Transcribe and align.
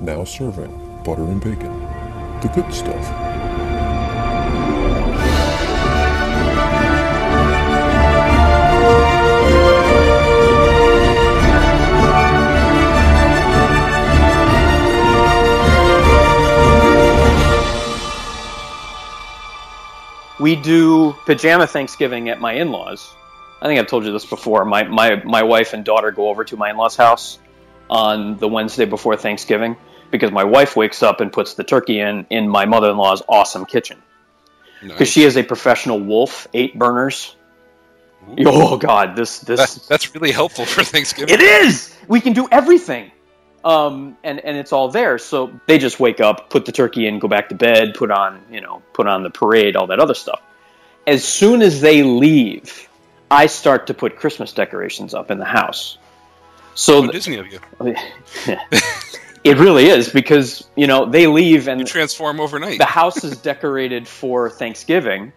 Now 0.00 0.22
serving 0.22 1.02
butter 1.04 1.24
and 1.24 1.40
bacon. 1.40 1.80
The 2.40 2.48
good 2.54 2.72
stuff. 2.72 2.94
We 20.38 20.54
do 20.54 21.14
pajama 21.26 21.66
Thanksgiving 21.66 22.28
at 22.28 22.40
my 22.40 22.52
in-laws. 22.52 23.12
I 23.60 23.66
think 23.66 23.80
I've 23.80 23.88
told 23.88 24.04
you 24.04 24.12
this 24.12 24.24
before. 24.24 24.64
My 24.64 24.84
my 24.84 25.16
my 25.24 25.42
wife 25.42 25.72
and 25.72 25.84
daughter 25.84 26.12
go 26.12 26.28
over 26.28 26.44
to 26.44 26.56
my 26.56 26.70
in-laws' 26.70 26.94
house 26.94 27.40
on 27.90 28.36
the 28.36 28.46
Wednesday 28.46 28.84
before 28.84 29.16
Thanksgiving 29.16 29.76
because 30.10 30.30
my 30.32 30.44
wife 30.44 30.76
wakes 30.76 31.02
up 31.02 31.20
and 31.20 31.32
puts 31.32 31.54
the 31.54 31.64
turkey 31.64 32.00
in 32.00 32.26
in 32.30 32.48
my 32.48 32.64
mother-in-law's 32.64 33.22
awesome 33.28 33.64
kitchen 33.66 34.02
because 34.80 34.98
Nice. 35.00 35.08
she 35.08 35.24
is 35.24 35.36
a 35.36 35.42
professional 35.42 35.98
wolf, 35.98 36.46
eight 36.54 36.78
burners. 36.78 37.34
Oh 38.44 38.76
God, 38.76 39.16
this 39.16 39.38
this 39.40 39.58
That- 39.74 39.88
that's 39.88 40.14
really 40.14 40.32
helpful 40.32 40.64
for 40.66 40.84
Thanksgiving. 40.84 41.34
it 41.34 41.40
is. 41.40 41.94
We 42.08 42.20
can 42.20 42.32
do 42.32 42.46
everything, 42.52 43.10
um, 43.64 44.16
and 44.24 44.38
and 44.40 44.56
it's 44.56 44.72
all 44.72 44.88
there. 44.90 45.18
So 45.18 45.50
they 45.66 45.78
just 45.78 45.98
wake 45.98 46.20
up, 46.20 46.50
put 46.50 46.64
the 46.66 46.72
turkey 46.72 47.06
in, 47.06 47.18
go 47.18 47.28
back 47.28 47.48
to 47.50 47.54
bed, 47.54 47.94
put 47.94 48.10
on 48.10 48.40
you 48.50 48.60
know 48.60 48.82
put 48.92 49.06
on 49.06 49.22
the 49.22 49.30
parade, 49.30 49.76
all 49.76 49.86
that 49.86 49.98
other 50.00 50.14
stuff. 50.14 50.40
As 51.06 51.24
soon 51.24 51.62
as 51.62 51.80
they 51.80 52.02
leave, 52.02 52.88
I 53.30 53.46
start 53.46 53.86
to 53.86 53.94
put 53.94 54.16
Christmas 54.16 54.52
decorations 54.52 55.14
up 55.14 55.30
in 55.30 55.38
the 55.38 55.44
house. 55.46 55.96
So 56.74 56.96
How 56.96 57.00
th- 57.10 57.12
Disney 57.12 57.36
of 57.38 57.46
you. 57.50 57.60
it 59.44 59.56
really 59.58 59.86
is 59.86 60.08
because 60.08 60.68
you 60.76 60.86
know 60.86 61.06
they 61.06 61.26
leave 61.26 61.68
and 61.68 61.80
You 61.80 61.86
transform 61.86 62.40
overnight. 62.40 62.78
the 62.78 62.84
house 62.84 63.24
is 63.24 63.36
decorated 63.38 64.06
for 64.08 64.50
Thanksgiving, 64.50 65.32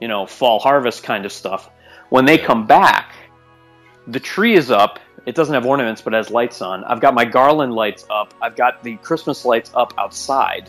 you 0.00 0.08
know, 0.08 0.26
fall 0.26 0.58
harvest 0.58 1.02
kind 1.02 1.24
of 1.24 1.32
stuff. 1.32 1.68
When 2.10 2.24
they 2.24 2.38
come 2.38 2.66
back, 2.66 3.14
the 4.06 4.20
tree 4.20 4.54
is 4.54 4.70
up. 4.70 4.98
It 5.24 5.34
doesn't 5.34 5.54
have 5.54 5.64
ornaments, 5.66 6.02
but 6.02 6.12
has 6.14 6.30
lights 6.30 6.60
on. 6.62 6.82
I've 6.84 7.00
got 7.00 7.14
my 7.14 7.24
garland 7.24 7.74
lights 7.74 8.04
up. 8.10 8.34
I've 8.42 8.56
got 8.56 8.82
the 8.82 8.96
Christmas 8.96 9.44
lights 9.44 9.70
up 9.74 9.94
outside, 9.96 10.68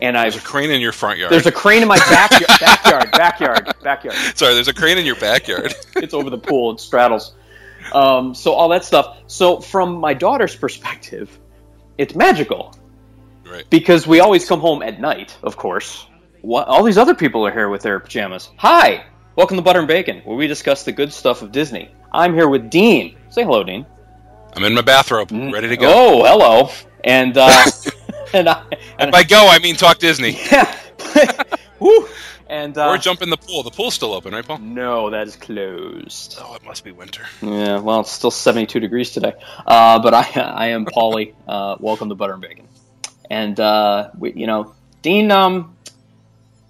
and 0.00 0.16
I 0.16 0.22
There's 0.22 0.36
a 0.36 0.38
I've 0.38 0.44
a 0.44 0.46
crane 0.48 0.70
in 0.70 0.80
your 0.80 0.92
front 0.92 1.18
yard. 1.18 1.32
there's 1.32 1.46
a 1.46 1.52
crane 1.52 1.82
in 1.82 1.88
my 1.88 1.98
backyard, 1.98 2.46
backyard, 2.60 3.10
backyard, 3.12 3.74
backyard. 3.82 4.16
Sorry, 4.36 4.54
there's 4.54 4.68
a 4.68 4.74
crane 4.74 4.98
in 4.98 5.04
your 5.06 5.16
backyard. 5.16 5.74
It's 5.96 6.14
over 6.14 6.30
the 6.30 6.38
pool. 6.38 6.72
It 6.72 6.80
straddles. 6.80 7.34
Um, 7.92 8.34
so 8.34 8.52
all 8.52 8.68
that 8.70 8.84
stuff. 8.84 9.18
So 9.26 9.60
from 9.60 9.96
my 9.96 10.14
daughter's 10.14 10.54
perspective, 10.54 11.36
it's 12.02 12.16
magical. 12.16 12.74
right. 13.46 13.68
because 13.70 14.06
we 14.06 14.18
always 14.18 14.46
come 14.46 14.60
home 14.60 14.82
at 14.82 15.00
night, 15.00 15.36
of 15.44 15.56
course. 15.56 16.06
What, 16.40 16.66
all 16.66 16.82
these 16.82 16.98
other 16.98 17.14
people 17.14 17.46
are 17.46 17.52
here 17.52 17.68
with 17.68 17.82
their 17.82 18.00
pajamas. 18.00 18.50
Hi, 18.56 19.04
welcome 19.36 19.56
to 19.56 19.62
Butter 19.62 19.78
and 19.78 19.88
Bacon, 19.88 20.20
where 20.24 20.36
we 20.36 20.48
discuss 20.48 20.84
the 20.84 20.90
good 20.90 21.12
stuff 21.12 21.42
of 21.42 21.52
Disney. 21.52 21.90
I'm 22.12 22.34
here 22.34 22.48
with 22.48 22.70
Dean. 22.70 23.16
Say 23.30 23.44
hello, 23.44 23.62
Dean. 23.62 23.86
I'm 24.54 24.64
in 24.64 24.74
my 24.74 24.82
bathrobe, 24.82 25.30
ready 25.30 25.68
to 25.68 25.76
go. 25.76 25.92
Oh, 25.94 26.24
hello. 26.24 26.70
And 27.04 27.38
uh, 27.38 27.64
and 28.32 28.48
I 28.48 28.64
and 28.98 29.12
By 29.12 29.22
go, 29.22 29.46
I 29.48 29.60
mean 29.60 29.76
talk 29.76 29.98
Disney. 29.98 30.32
yeah, 30.50 30.76
Woo. 31.78 32.08
And 32.52 32.76
uh, 32.76 32.90
or 32.90 32.98
jump 32.98 33.22
in 33.22 33.30
the 33.30 33.36
pool. 33.36 33.62
The 33.62 33.70
pool's 33.70 33.94
still 33.94 34.12
open, 34.12 34.34
right, 34.34 34.46
Paul? 34.46 34.58
no, 34.58 35.08
that 35.10 35.26
is 35.26 35.36
closed. 35.36 36.36
Oh, 36.38 36.54
it 36.54 36.62
must 36.64 36.84
be 36.84 36.92
winter. 36.92 37.24
Yeah, 37.40 37.80
well, 37.80 38.00
it's 38.00 38.12
still 38.12 38.30
72 38.30 38.78
degrees 38.78 39.10
today. 39.10 39.32
Uh, 39.66 39.98
but 39.98 40.12
I, 40.12 40.28
I 40.38 40.66
am 40.68 40.84
Paulie. 40.84 41.34
Uh, 41.48 41.76
welcome 41.80 42.08
to 42.08 42.14
Butter 42.14 42.32
and 42.32 42.40
Bacon. 42.40 42.66
And 43.28 43.58
uh, 43.60 44.10
we, 44.16 44.32
you 44.32 44.46
know, 44.46 44.74
Dean, 45.02 45.30
um, 45.30 45.76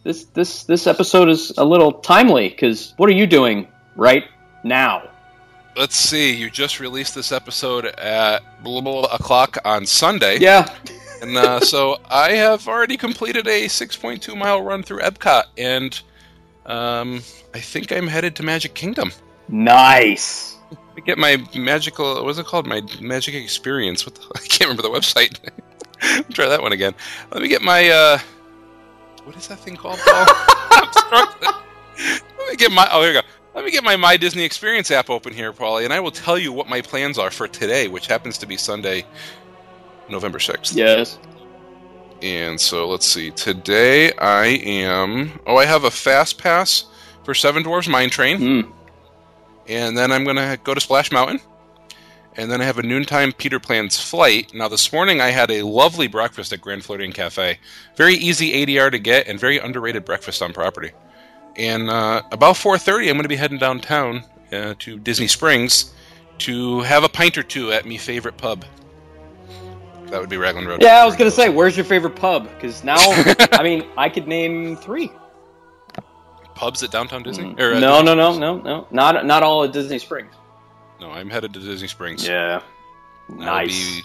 this 0.02 0.24
this 0.24 0.64
this 0.64 0.86
episode 0.88 1.28
is 1.28 1.52
a 1.56 1.64
little 1.64 1.92
timely 1.92 2.48
because 2.48 2.94
what 2.96 3.08
are 3.08 3.12
you 3.12 3.26
doing 3.26 3.68
right 3.94 4.24
now? 4.64 5.08
Let's 5.76 5.94
see. 5.94 6.34
You 6.34 6.50
just 6.50 6.80
released 6.80 7.14
this 7.14 7.30
episode 7.30 7.86
at 7.86 8.40
blah, 8.64 8.80
blah, 8.80 9.02
blah 9.02 9.14
o'clock 9.14 9.58
on 9.64 9.86
Sunday. 9.86 10.38
Yeah, 10.38 10.66
And 11.22 11.36
uh, 11.36 11.60
so 11.60 12.00
I 12.10 12.32
have 12.32 12.66
already 12.66 12.96
completed 12.96 13.46
a 13.46 13.66
6.2 13.66 14.36
mile 14.36 14.60
run 14.60 14.82
through 14.82 14.98
Epcot, 14.98 15.44
and 15.56 15.98
um, 16.66 17.22
I 17.54 17.60
think 17.60 17.92
I'm 17.92 18.08
headed 18.08 18.34
to 18.36 18.42
Magic 18.42 18.74
Kingdom. 18.74 19.12
nice. 19.48 20.58
Let 20.70 20.96
me 20.96 21.02
get 21.06 21.18
my 21.18 21.42
magical. 21.56 22.16
What 22.16 22.24
was 22.24 22.38
it 22.38 22.44
called? 22.46 22.66
My 22.66 22.82
magic 23.00 23.34
experience. 23.34 24.04
What 24.04 24.16
the, 24.16 24.22
I 24.34 24.40
can't 24.40 24.62
remember 24.62 24.82
the 24.82 24.90
website. 24.90 25.38
Try 26.34 26.48
that 26.48 26.60
one 26.60 26.72
again. 26.72 26.94
Let 27.32 27.40
me 27.40 27.48
get 27.48 27.62
my. 27.62 27.88
Uh, 27.88 28.18
what 29.24 29.36
is 29.36 29.46
that 29.48 29.60
thing 29.60 29.76
called? 29.76 30.00
Paul? 30.04 30.26
Let 31.98 32.50
me 32.50 32.56
get 32.56 32.72
my. 32.72 32.88
Oh, 32.90 33.00
here 33.00 33.10
we 33.10 33.20
go. 33.20 33.26
Let 33.54 33.64
me 33.64 33.70
get 33.70 33.84
my 33.84 33.96
My 33.96 34.16
Disney 34.16 34.44
Experience 34.44 34.90
app 34.90 35.08
open 35.10 35.34
here, 35.34 35.52
Paulie, 35.52 35.84
and 35.84 35.92
I 35.92 36.00
will 36.00 36.10
tell 36.10 36.38
you 36.38 36.52
what 36.52 36.68
my 36.68 36.80
plans 36.80 37.18
are 37.18 37.30
for 37.30 37.46
today, 37.46 37.86
which 37.86 38.06
happens 38.06 38.38
to 38.38 38.46
be 38.46 38.56
Sunday, 38.56 39.04
November 40.08 40.38
sixth. 40.38 40.74
Yes. 40.76 41.18
And 42.22 42.60
so 42.60 42.88
let's 42.88 43.06
see. 43.06 43.30
Today 43.32 44.12
I 44.12 44.46
am. 44.46 45.40
Oh, 45.46 45.56
I 45.56 45.64
have 45.64 45.84
a 45.84 45.90
fast 45.90 46.38
pass 46.38 46.84
for 47.24 47.34
Seven 47.34 47.62
Dwarfs 47.62 47.88
Mine 47.88 48.10
Train, 48.10 48.38
Hmm. 48.38 48.70
and 49.68 49.96
then 49.96 50.12
I'm 50.12 50.24
gonna 50.24 50.56
go 50.62 50.74
to 50.74 50.80
Splash 50.80 51.10
Mountain, 51.10 51.40
and 52.36 52.50
then 52.50 52.60
I 52.60 52.64
have 52.64 52.78
a 52.78 52.82
noontime 52.82 53.32
Peter 53.32 53.58
Pan's 53.60 53.98
flight. 54.00 54.52
Now 54.54 54.68
this 54.68 54.92
morning 54.92 55.20
I 55.20 55.30
had 55.30 55.50
a 55.50 55.62
lovely 55.62 56.06
breakfast 56.08 56.52
at 56.52 56.60
Grand 56.60 56.84
Floridian 56.84 57.12
Cafe. 57.12 57.58
Very 57.96 58.14
easy 58.14 58.52
ADR 58.52 58.90
to 58.90 58.98
get, 58.98 59.26
and 59.26 59.38
very 59.40 59.58
underrated 59.58 60.04
breakfast 60.04 60.42
on 60.42 60.52
property. 60.52 60.90
And 61.56 61.90
uh, 61.90 62.22
about 62.32 62.54
4:30, 62.56 63.08
I'm 63.08 63.14
going 63.14 63.22
to 63.24 63.28
be 63.28 63.36
heading 63.36 63.58
downtown 63.58 64.24
uh, 64.52 64.74
to 64.78 64.98
Disney 64.98 65.26
Springs 65.28 65.92
to 66.38 66.80
have 66.80 67.04
a 67.04 67.08
pint 67.08 67.36
or 67.36 67.42
two 67.42 67.72
at 67.72 67.84
me 67.84 67.98
favorite 67.98 68.36
pub. 68.38 68.64
That 70.12 70.20
would 70.20 70.28
be 70.28 70.36
Raglan 70.36 70.66
Road. 70.66 70.82
Yeah, 70.82 71.02
I 71.02 71.06
was 71.06 71.16
gonna 71.16 71.30
say, 71.30 71.48
where's 71.48 71.74
your 71.74 71.86
favorite 71.86 72.16
pub? 72.16 72.46
Because 72.54 72.84
now, 72.84 72.96
I 73.52 73.62
mean, 73.62 73.86
I 73.96 74.10
could 74.10 74.28
name 74.28 74.76
three. 74.76 75.10
pubs 76.54 76.82
at 76.82 76.90
downtown 76.90 77.22
Disney. 77.22 77.54
Or, 77.58 77.72
uh, 77.72 77.80
No, 77.80 78.02
no, 78.02 78.14
no, 78.14 78.38
no, 78.38 78.58
no, 78.58 78.86
not 78.90 79.24
not 79.24 79.42
all 79.42 79.64
at 79.64 79.72
Disney 79.72 79.98
Springs. 79.98 80.34
No, 81.00 81.10
I'm 81.10 81.30
headed 81.30 81.54
to 81.54 81.60
Disney 81.60 81.88
Springs. 81.88 82.28
Yeah. 82.28 82.60
I'll 83.30 83.36
Nice. 83.36 83.70
be 83.96 84.02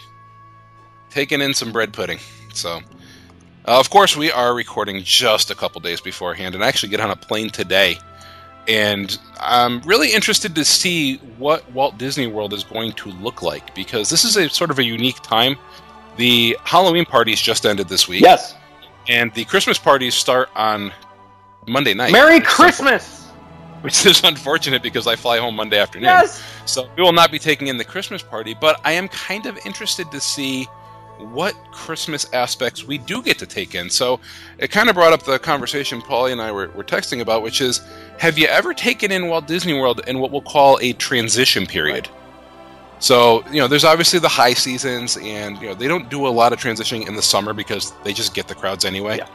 taking 1.10 1.42
in 1.42 1.54
some 1.54 1.74
bread 1.74 1.92
pudding. 1.92 2.20
So, 2.54 2.78
uh, 3.68 3.78
of 3.78 3.90
course, 3.90 4.16
we 4.16 4.32
are 4.32 4.56
recording 4.56 5.04
just 5.04 5.52
a 5.52 5.56
couple 5.56 5.82
days 5.82 6.00
beforehand, 6.00 6.56
and 6.56 6.64
I 6.64 6.70
actually 6.70 6.90
get 6.90 7.02
on 7.02 7.12
a 7.12 7.18
plane 7.18 7.50
today. 7.50 7.98
And 8.66 9.18
I'm 9.42 9.82
really 9.82 10.14
interested 10.14 10.56
to 10.56 10.64
see 10.64 11.18
what 11.38 11.70
Walt 11.74 11.98
Disney 11.98 12.28
World 12.28 12.54
is 12.54 12.64
going 12.64 12.94
to 12.94 13.10
look 13.12 13.42
like 13.42 13.76
because 13.76 14.10
this 14.10 14.24
is 14.24 14.38
a 14.38 14.48
sort 14.50 14.72
of 14.72 14.80
a 14.80 14.84
unique 14.86 15.22
time. 15.22 15.58
The 16.18 16.58
Halloween 16.64 17.06
parties 17.06 17.40
just 17.40 17.66
ended 17.66 17.88
this 17.88 18.08
week, 18.08 18.22
Yes. 18.22 18.56
and 19.08 19.34
the 19.34 19.46
Christmas 19.46 19.78
parties 19.78 20.16
start 20.16 20.50
on 20.56 20.92
Monday 21.68 21.94
night. 21.94 22.12
Merry 22.12 22.36
which 22.40 22.44
is 22.44 22.50
unfor- 22.50 22.56
Christmas. 22.56 23.28
Which 23.82 24.06
is 24.06 24.24
unfortunate 24.24 24.82
because 24.82 25.06
I 25.08 25.16
fly 25.16 25.38
home 25.38 25.56
Monday 25.56 25.78
afternoon. 25.78 26.06
Yes. 26.06 26.42
So 26.66 26.90
we 26.98 27.04
will 27.04 27.14
not 27.14 27.32
be 27.32 27.40
taking 27.40 27.68
in 27.68 27.78
the 27.78 27.86
Christmas 27.86 28.24
party, 28.24 28.56
but 28.60 28.82
I 28.84 28.94
am 28.94 29.08
kind 29.10 29.46
of 29.46 29.58
interested 29.66 30.10
to 30.12 30.20
see 30.20 30.68
what 31.20 31.54
Christmas 31.72 32.32
aspects 32.34 32.84
we 32.84 32.98
do 33.00 33.22
get 33.24 33.40
to 33.40 33.46
take 33.46 33.74
in. 33.76 33.90
So 33.90 34.20
it 34.60 34.70
kind 34.70 34.88
of 34.90 34.96
brought 34.96 35.14
up 35.14 35.24
the 35.24 35.40
conversation 35.40 36.00
Paulie 36.02 36.32
and 36.32 36.42
I 36.42 36.52
were, 36.52 36.70
were 36.70 36.84
texting 36.84 37.22
about, 37.22 37.42
which 37.44 37.62
is 37.62 37.82
have 38.20 38.38
you 38.38 38.48
ever 38.48 38.74
taken 38.74 39.12
in 39.12 39.28
Walt 39.28 39.48
Disney 39.48 39.74
World 39.74 40.02
in 40.08 40.20
what 40.20 40.32
we'll 40.32 40.42
call 40.42 40.78
a 40.82 40.94
transition 40.94 41.66
period? 41.66 42.08
So, 43.00 43.46
you 43.48 43.60
know, 43.60 43.68
there's 43.68 43.84
obviously 43.86 44.20
the 44.20 44.28
high 44.28 44.54
seasons, 44.54 45.18
and, 45.18 45.58
you 45.62 45.68
know, 45.68 45.74
they 45.76 45.88
don't 45.88 46.10
do 46.10 46.26
a 46.26 46.30
lot 46.30 46.52
of 46.52 46.60
transitioning 46.60 47.08
in 47.08 47.16
the 47.16 47.22
summer 47.22 47.54
because 47.54 47.94
they 48.04 48.14
just 48.14 48.34
get 48.34 48.48
the 48.48 48.56
crowds 48.56 48.86
anyway. 48.86 49.18
Yeah. 49.18 49.28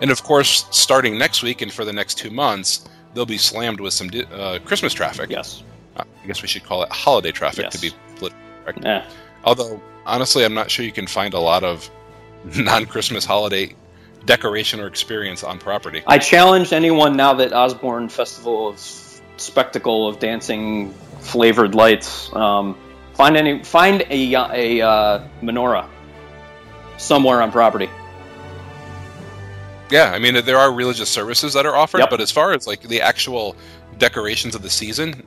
And 0.00 0.10
of 0.10 0.22
course, 0.22 0.66
starting 0.70 1.18
next 1.18 1.42
week 1.42 1.60
and 1.60 1.72
for 1.72 1.84
the 1.84 1.92
next 1.92 2.14
two 2.14 2.30
months, 2.30 2.88
they'll 3.14 3.26
be 3.26 3.38
slammed 3.38 3.80
with 3.80 3.92
some 3.92 4.10
uh, 4.32 4.60
Christmas 4.64 4.92
traffic. 4.92 5.30
Yes. 5.30 5.64
Uh, 5.96 6.04
I 6.22 6.26
guess 6.26 6.42
we 6.42 6.48
should 6.48 6.62
call 6.64 6.84
it 6.84 6.92
holiday 6.92 7.32
traffic 7.32 7.64
Yes. 7.64 7.72
to 7.72 7.80
be 7.80 7.90
politically 8.16 8.42
correct. 8.64 8.78
Yeah. 8.84 9.08
Although, 9.44 9.82
honestly, 10.06 10.44
I'm 10.44 10.54
not 10.54 10.70
sure 10.70 10.84
you 10.84 10.92
can 10.92 11.08
find 11.08 11.34
a 11.34 11.40
lot 11.40 11.64
of 11.64 11.90
non-Christmas 12.56 13.24
holiday 13.24 13.74
decoration 14.24 14.78
or 14.78 14.86
experience 14.86 15.42
on 15.42 15.58
property. 15.58 16.02
I 16.06 16.18
challenge 16.18 16.72
anyone 16.72 17.16
now 17.16 17.34
that 17.34 17.52
Osborne 17.52 18.08
Festival 18.08 18.68
of 18.68 18.78
Spectacle 19.38 20.06
of 20.06 20.18
Dancing 20.20 20.92
Flavored 21.20 21.74
Lights. 21.74 22.32
Um, 22.34 22.76
find 23.18 23.36
any 23.36 23.62
find 23.62 24.02
a 24.08 24.34
a 24.34 24.80
uh, 24.86 25.28
menorah 25.42 25.86
somewhere 26.96 27.42
on 27.42 27.52
property. 27.52 27.90
Yeah, 29.90 30.12
I 30.12 30.18
mean, 30.18 30.34
there 30.44 30.58
are 30.58 30.72
religious 30.72 31.08
services 31.08 31.52
that 31.54 31.64
are 31.66 31.74
offered, 31.76 31.98
Yep. 32.00 32.10
but 32.10 32.20
as 32.20 32.30
far 32.30 32.52
as 32.52 32.66
like 32.66 32.82
the 32.82 33.00
actual 33.00 33.56
decorations 33.98 34.54
of 34.54 34.62
the 34.62 34.68
season, 34.70 35.22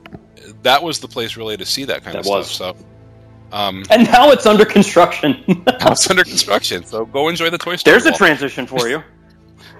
that 0.62 0.80
was 0.82 1.00
the 1.00 1.08
place 1.08 1.36
really 1.36 1.56
to 1.56 1.64
see 1.66 1.84
that 1.84 2.02
kind 2.04 2.14
That 2.14 2.20
of 2.20 2.26
was. 2.26 2.50
stuff. 2.50 2.78
So, 2.78 2.86
Um, 3.56 3.84
And 3.90 4.04
now 4.04 4.30
it's 4.30 4.46
under 4.46 4.64
construction. 4.64 5.30
now 5.48 5.92
it's 5.92 6.08
under 6.08 6.22
construction, 6.24 6.84
so 6.84 7.04
go 7.06 7.28
enjoy 7.28 7.50
the 7.50 7.58
Toy 7.58 7.76
Story. 7.76 7.92
There's 8.00 8.06
a 8.06 8.16
transition 8.16 8.66
for 8.66 8.88
you. 8.88 9.02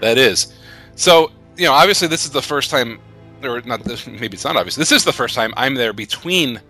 That 0.01 0.19
is. 0.19 0.53
So, 0.97 1.31
you 1.57 1.65
know, 1.67 1.73
obviously 1.73 2.09
this 2.09 2.25
is 2.25 2.33
the 2.33 2.43
first 2.43 2.71
time, 2.71 2.99
or 3.45 3.61
not 3.61 3.85
this, 3.85 4.05
maybe 4.09 4.35
it's 4.35 4.45
not 4.45 4.57
obvious. 4.57 4.75
This 4.75 4.91
is 4.91 5.05
the 5.05 5.13
first 5.13 5.37
time 5.37 5.55
I'm 5.57 5.75
there 5.75 5.93
between 5.93 6.61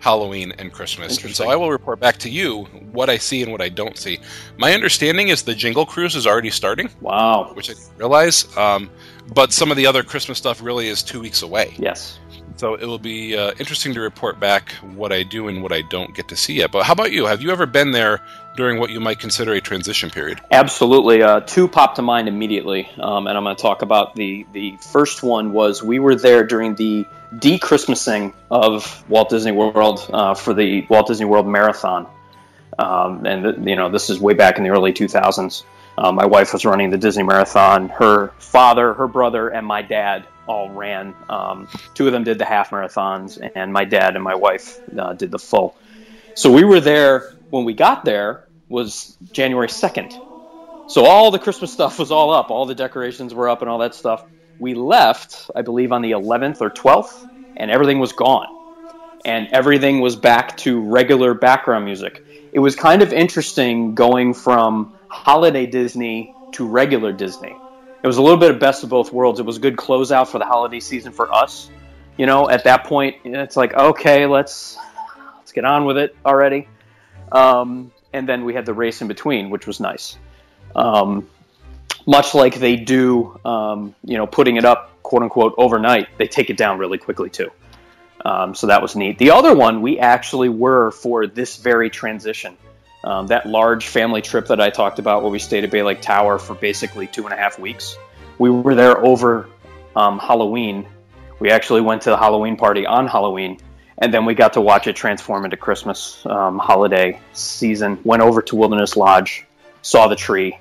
Halloween 0.00 0.52
and 0.58 0.72
Christmas. 0.72 1.22
And 1.22 1.34
so 1.36 1.48
I 1.48 1.56
will 1.56 1.70
report 1.70 2.00
back 2.00 2.16
to 2.18 2.30
you 2.30 2.64
what 2.92 3.08
I 3.08 3.18
see 3.18 3.42
and 3.42 3.52
what 3.52 3.60
I 3.60 3.68
don't 3.68 3.96
see. 3.96 4.18
My 4.58 4.72
understanding 4.72 5.28
is 5.28 5.42
the 5.42 5.54
Jingle 5.54 5.86
Cruise 5.86 6.16
is 6.16 6.26
already 6.26 6.50
starting, 6.50 6.90
Wow. 7.00 7.52
which 7.54 7.70
I 7.70 7.74
didn't 7.74 7.96
realize. 7.98 8.56
Um, 8.56 8.90
but 9.34 9.52
some 9.52 9.70
of 9.70 9.76
the 9.76 9.86
other 9.86 10.02
Christmas 10.02 10.38
stuff 10.38 10.62
really 10.62 10.88
is 10.88 11.02
two 11.02 11.20
weeks 11.20 11.42
away. 11.42 11.74
Yes. 11.78 12.18
So 12.56 12.74
it 12.74 12.84
will 12.84 12.98
be 12.98 13.36
uh, 13.36 13.52
interesting 13.58 13.94
to 13.94 14.00
report 14.00 14.40
back 14.40 14.72
what 14.94 15.12
I 15.12 15.22
do 15.22 15.48
and 15.48 15.62
what 15.62 15.72
I 15.72 15.82
don't 15.82 16.14
get 16.14 16.28
to 16.28 16.36
see 16.36 16.54
yet. 16.54 16.72
But 16.72 16.84
how 16.84 16.92
about 16.94 17.12
you? 17.12 17.26
Have 17.26 17.40
you 17.42 17.50
ever 17.50 17.64
been 17.64 17.92
there 17.92 18.20
during 18.60 18.78
what 18.78 18.90
you 18.90 19.00
might 19.00 19.18
consider 19.18 19.54
a 19.54 19.60
transition 19.60 20.10
period? 20.10 20.38
Absolutely. 20.50 21.22
Uh, 21.22 21.40
two 21.40 21.66
popped 21.66 21.96
to 21.96 22.02
mind 22.02 22.28
immediately, 22.28 22.86
um, 22.98 23.26
and 23.26 23.34
I'm 23.34 23.42
going 23.42 23.56
to 23.56 23.62
talk 23.62 23.80
about 23.80 24.14
the 24.14 24.44
the 24.52 24.76
first 24.92 25.22
one 25.22 25.54
was 25.54 25.82
we 25.82 25.98
were 25.98 26.14
there 26.14 26.44
during 26.44 26.74
the 26.74 27.06
de-Christmasing 27.38 28.34
of 28.50 29.08
Walt 29.08 29.30
Disney 29.30 29.52
World 29.52 30.06
uh, 30.12 30.34
for 30.34 30.52
the 30.52 30.86
Walt 30.90 31.06
Disney 31.06 31.24
World 31.24 31.46
Marathon, 31.46 32.06
um, 32.78 33.24
and 33.24 33.44
th- 33.44 33.66
you 33.66 33.76
know 33.76 33.88
this 33.88 34.10
is 34.10 34.20
way 34.20 34.34
back 34.34 34.58
in 34.58 34.62
the 34.62 34.68
early 34.68 34.92
2000s. 34.92 35.64
Uh, 35.96 36.12
my 36.12 36.26
wife 36.26 36.52
was 36.52 36.66
running 36.66 36.90
the 36.90 36.98
Disney 36.98 37.22
Marathon. 37.22 37.88
Her 37.88 38.28
father, 38.38 38.92
her 38.92 39.08
brother, 39.08 39.48
and 39.48 39.66
my 39.66 39.80
dad 39.80 40.26
all 40.46 40.68
ran. 40.68 41.14
Um, 41.30 41.66
two 41.94 42.06
of 42.06 42.12
them 42.12 42.24
did 42.24 42.36
the 42.36 42.44
half 42.44 42.70
marathons, 42.70 43.40
and 43.54 43.72
my 43.72 43.86
dad 43.86 44.16
and 44.16 44.22
my 44.22 44.34
wife 44.34 44.80
uh, 44.98 45.14
did 45.14 45.30
the 45.30 45.38
full. 45.38 45.76
So 46.34 46.52
we 46.52 46.62
were 46.62 46.80
there 46.80 47.32
when 47.48 47.64
we 47.64 47.72
got 47.72 48.04
there 48.04 48.44
was 48.70 49.18
January 49.32 49.68
2nd. 49.68 50.18
So 50.88 51.04
all 51.04 51.30
the 51.30 51.38
Christmas 51.38 51.72
stuff 51.72 51.98
was 51.98 52.10
all 52.10 52.32
up, 52.32 52.50
all 52.50 52.66
the 52.66 52.74
decorations 52.74 53.34
were 53.34 53.48
up 53.48 53.60
and 53.60 53.70
all 53.70 53.78
that 53.78 53.94
stuff. 53.94 54.24
We 54.58 54.74
left, 54.74 55.50
I 55.54 55.62
believe, 55.62 55.92
on 55.92 56.02
the 56.02 56.12
11th 56.12 56.60
or 56.60 56.70
12th, 56.70 57.28
and 57.56 57.70
everything 57.70 57.98
was 57.98 58.12
gone. 58.12 58.46
And 59.24 59.48
everything 59.52 60.00
was 60.00 60.16
back 60.16 60.56
to 60.58 60.80
regular 60.80 61.34
background 61.34 61.84
music. 61.84 62.24
It 62.52 62.58
was 62.58 62.74
kind 62.74 63.02
of 63.02 63.12
interesting 63.12 63.94
going 63.94 64.34
from 64.34 64.94
holiday 65.08 65.66
Disney 65.66 66.34
to 66.52 66.66
regular 66.66 67.12
Disney. 67.12 67.54
It 68.02 68.06
was 68.06 68.16
a 68.16 68.22
little 68.22 68.38
bit 68.38 68.50
of 68.50 68.58
best 68.58 68.82
of 68.82 68.88
both 68.88 69.12
worlds. 69.12 69.40
It 69.40 69.46
was 69.46 69.58
a 69.58 69.60
good 69.60 69.76
closeout 69.76 70.28
for 70.28 70.38
the 70.38 70.46
holiday 70.46 70.80
season 70.80 71.12
for 71.12 71.32
us. 71.32 71.70
You 72.16 72.26
know, 72.26 72.48
at 72.48 72.64
that 72.64 72.84
point, 72.84 73.16
it's 73.24 73.56
like, 73.56 73.74
okay, 73.74 74.26
let's 74.26 74.76
let's 75.36 75.52
get 75.52 75.64
on 75.64 75.84
with 75.84 75.98
it 75.98 76.16
already. 76.24 76.68
Um, 77.30 77.92
and 78.12 78.28
then 78.28 78.44
we 78.44 78.54
had 78.54 78.66
the 78.66 78.74
race 78.74 79.02
in 79.02 79.08
between, 79.08 79.50
which 79.50 79.66
was 79.66 79.80
nice. 79.80 80.16
Um, 80.74 81.28
much 82.06 82.34
like 82.34 82.54
they 82.56 82.76
do, 82.76 83.38
um, 83.44 83.94
you 84.04 84.16
know, 84.16 84.26
putting 84.26 84.56
it 84.56 84.64
up, 84.64 85.02
quote 85.02 85.22
unquote, 85.22 85.54
overnight, 85.58 86.08
they 86.18 86.26
take 86.26 86.50
it 86.50 86.56
down 86.56 86.78
really 86.78 86.98
quickly 86.98 87.30
too. 87.30 87.50
Um, 88.24 88.54
so 88.54 88.66
that 88.66 88.82
was 88.82 88.96
neat. 88.96 89.18
The 89.18 89.30
other 89.30 89.54
one, 89.54 89.80
we 89.80 89.98
actually 89.98 90.48
were 90.48 90.90
for 90.90 91.26
this 91.26 91.56
very 91.56 91.90
transition. 91.90 92.56
Um, 93.02 93.28
that 93.28 93.46
large 93.46 93.86
family 93.86 94.20
trip 94.20 94.48
that 94.48 94.60
I 94.60 94.68
talked 94.68 94.98
about, 94.98 95.22
where 95.22 95.30
we 95.30 95.38
stayed 95.38 95.64
at 95.64 95.70
Bay 95.70 95.82
Lake 95.82 96.02
Tower 96.02 96.38
for 96.38 96.54
basically 96.54 97.06
two 97.06 97.24
and 97.24 97.32
a 97.32 97.36
half 97.36 97.58
weeks. 97.58 97.96
We 98.38 98.50
were 98.50 98.74
there 98.74 98.98
over 98.98 99.48
um, 99.96 100.18
Halloween. 100.18 100.86
We 101.38 101.50
actually 101.50 101.80
went 101.80 102.02
to 102.02 102.10
the 102.10 102.18
Halloween 102.18 102.56
party 102.56 102.84
on 102.84 103.06
Halloween, 103.06 103.58
and 104.00 104.12
then 104.12 104.24
we 104.24 104.34
got 104.34 104.54
to 104.54 104.60
watch 104.60 104.86
it 104.86 104.96
transform 104.96 105.44
into 105.44 105.56
Christmas 105.56 106.24
um, 106.26 106.58
holiday 106.58 107.20
season. 107.32 107.98
Went 108.04 108.22
over 108.22 108.40
to 108.42 108.56
Wilderness 108.56 108.96
Lodge, 108.96 109.46
saw 109.82 110.08
the 110.08 110.16
tree. 110.16 110.58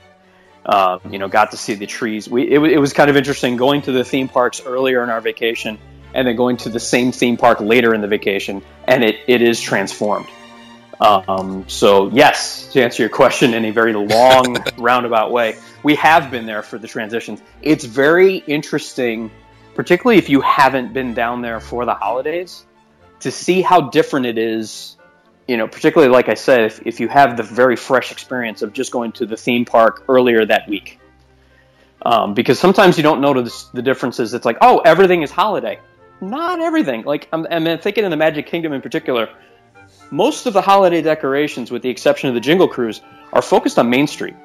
Uh, 0.66 1.00
you 1.10 1.18
know, 1.18 1.28
got 1.28 1.52
to 1.52 1.58
see 1.58 1.74
the 1.74 1.88
trees. 1.88 2.30
We 2.30 2.44
it, 2.44 2.62
it 2.62 2.78
was 2.78 2.94
kind 2.94 3.10
of 3.10 3.16
interesting 3.16 3.56
going 3.56 3.82
to 3.84 3.92
the 3.92 4.04
theme 4.04 4.28
parks 4.28 4.62
earlier 4.66 5.04
in 5.04 5.10
our 5.10 5.22
vacation, 5.22 5.80
and 6.14 6.28
then 6.28 6.36
going 6.36 6.58
to 6.58 6.70
the 6.70 6.80
same 6.80 7.12
theme 7.12 7.38
park 7.38 7.60
later 7.62 7.94
in 7.94 8.02
the 8.02 8.08
vacation, 8.08 8.62
and 8.88 9.04
it, 9.04 9.20
it 9.28 9.42
is 9.42 9.60
transformed. 9.60 10.28
Um, 11.00 11.64
so 11.68 12.10
yes, 12.10 12.72
to 12.74 12.84
answer 12.84 13.02
your 13.02 13.10
question 13.10 13.54
in 13.54 13.66
a 13.66 13.72
very 13.72 13.94
long 13.94 14.58
roundabout 14.78 15.32
way, 15.32 15.58
we 15.84 15.96
have 15.96 16.30
been 16.30 16.46
there 16.46 16.62
for 16.62 16.78
the 16.78 16.88
transitions. 16.88 17.42
It's 17.62 17.86
very 17.86 18.38
interesting, 18.48 19.32
particularly 19.76 20.18
if 20.18 20.30
you 20.30 20.42
haven't 20.42 20.92
been 20.94 21.14
down 21.14 21.42
there 21.42 21.62
for 21.62 21.86
the 21.86 21.94
holidays, 21.94 22.66
to 23.22 23.32
see 23.32 23.62
how 23.62 23.90
different 23.90 24.26
it 24.26 24.38
is. 24.38 24.96
You 25.48 25.58
know, 25.58 25.68
particularly 25.68 26.14
like 26.14 26.30
I 26.30 26.36
said, 26.36 26.62
if, 26.66 26.86
if 26.86 27.00
you 27.00 27.08
have 27.08 27.36
the 27.36 27.42
very 27.42 27.76
fresh 27.76 28.12
experience 28.12 28.62
of 28.62 28.72
just 28.72 28.92
going 28.92 29.14
to 29.14 29.26
the 29.26 29.36
theme 29.36 29.66
park 29.66 30.04
earlier 30.08 30.46
that 30.46 30.70
week, 30.70 31.00
um, 32.04 32.36
because 32.36 32.60
sometimes 32.60 32.98
you 32.98 33.04
don't 33.04 33.20
notice 33.20 33.64
the 33.74 33.82
differences. 33.82 34.34
It's 34.36 34.46
like, 34.46 34.58
oh, 34.62 34.78
everything 34.80 35.24
is 35.24 35.32
holiday. 35.32 35.80
Not 36.22 36.60
everything. 36.60 37.04
Like 37.04 37.28
I'm, 37.34 37.48
I'm 37.50 37.80
thinking 37.80 38.04
in 38.04 38.12
the 38.12 38.18
Magic 38.18 38.46
Kingdom 38.46 38.74
in 38.74 38.82
particular, 38.82 39.30
most 40.12 40.46
of 40.46 40.54
the 40.54 40.62
holiday 40.62 41.02
decorations, 41.02 41.72
with 41.72 41.82
the 41.82 41.90
exception 41.90 42.30
of 42.30 42.36
the 42.36 42.42
Jingle 42.42 42.68
Cruise, 42.68 43.02
are 43.34 43.42
focused 43.42 43.78
on 43.80 43.90
Main 43.90 44.08
Street, 44.08 44.36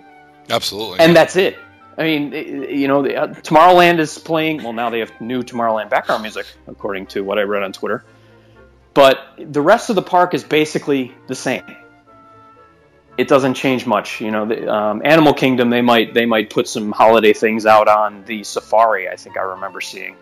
Absolutely. 0.51 1.01
and 1.01 1.17
that's 1.17 1.37
it. 1.37 1.59
I 1.97 2.03
mean, 2.03 2.33
you 2.33 2.89
know, 2.89 3.03
the, 3.03 3.17
uh, 3.17 3.27
Tomorrowland 3.29 3.99
is 3.99 4.19
playing. 4.19 4.63
Well, 4.63 4.73
now 4.73 4.91
they 4.91 4.99
have 4.99 5.13
new 5.21 5.43
Tomorrowland 5.43 5.91
background 5.91 6.23
music, 6.23 6.47
according 6.67 7.07
to 7.09 7.23
what 7.23 7.39
I 7.39 7.43
read 7.43 7.63
on 7.63 7.73
Twitter. 7.73 8.05
But 8.95 9.19
the 9.37 9.61
rest 9.61 9.91
of 9.91 9.97
the 9.97 10.03
park 10.03 10.35
is 10.35 10.45
basically 10.45 11.13
the 11.27 11.35
same. 11.35 11.65
It 13.19 13.29
doesn't 13.29 13.55
change 13.55 13.87
much. 13.87 14.21
You 14.21 14.31
know, 14.31 14.47
the, 14.47 14.73
um, 14.73 15.03
Animal 15.05 15.35
Kingdom 15.35 15.71
they 15.71 15.83
might 15.83 16.15
they 16.15 16.27
might 16.27 16.51
put 16.51 16.67
some 16.69 16.93
holiday 16.93 17.33
things 17.33 17.67
out 17.67 17.89
on 17.89 18.25
the 18.25 18.43
safari. 18.45 19.09
I 19.09 19.17
think 19.17 19.37
I 19.37 19.43
remember 19.43 19.81
seeing. 19.81 20.17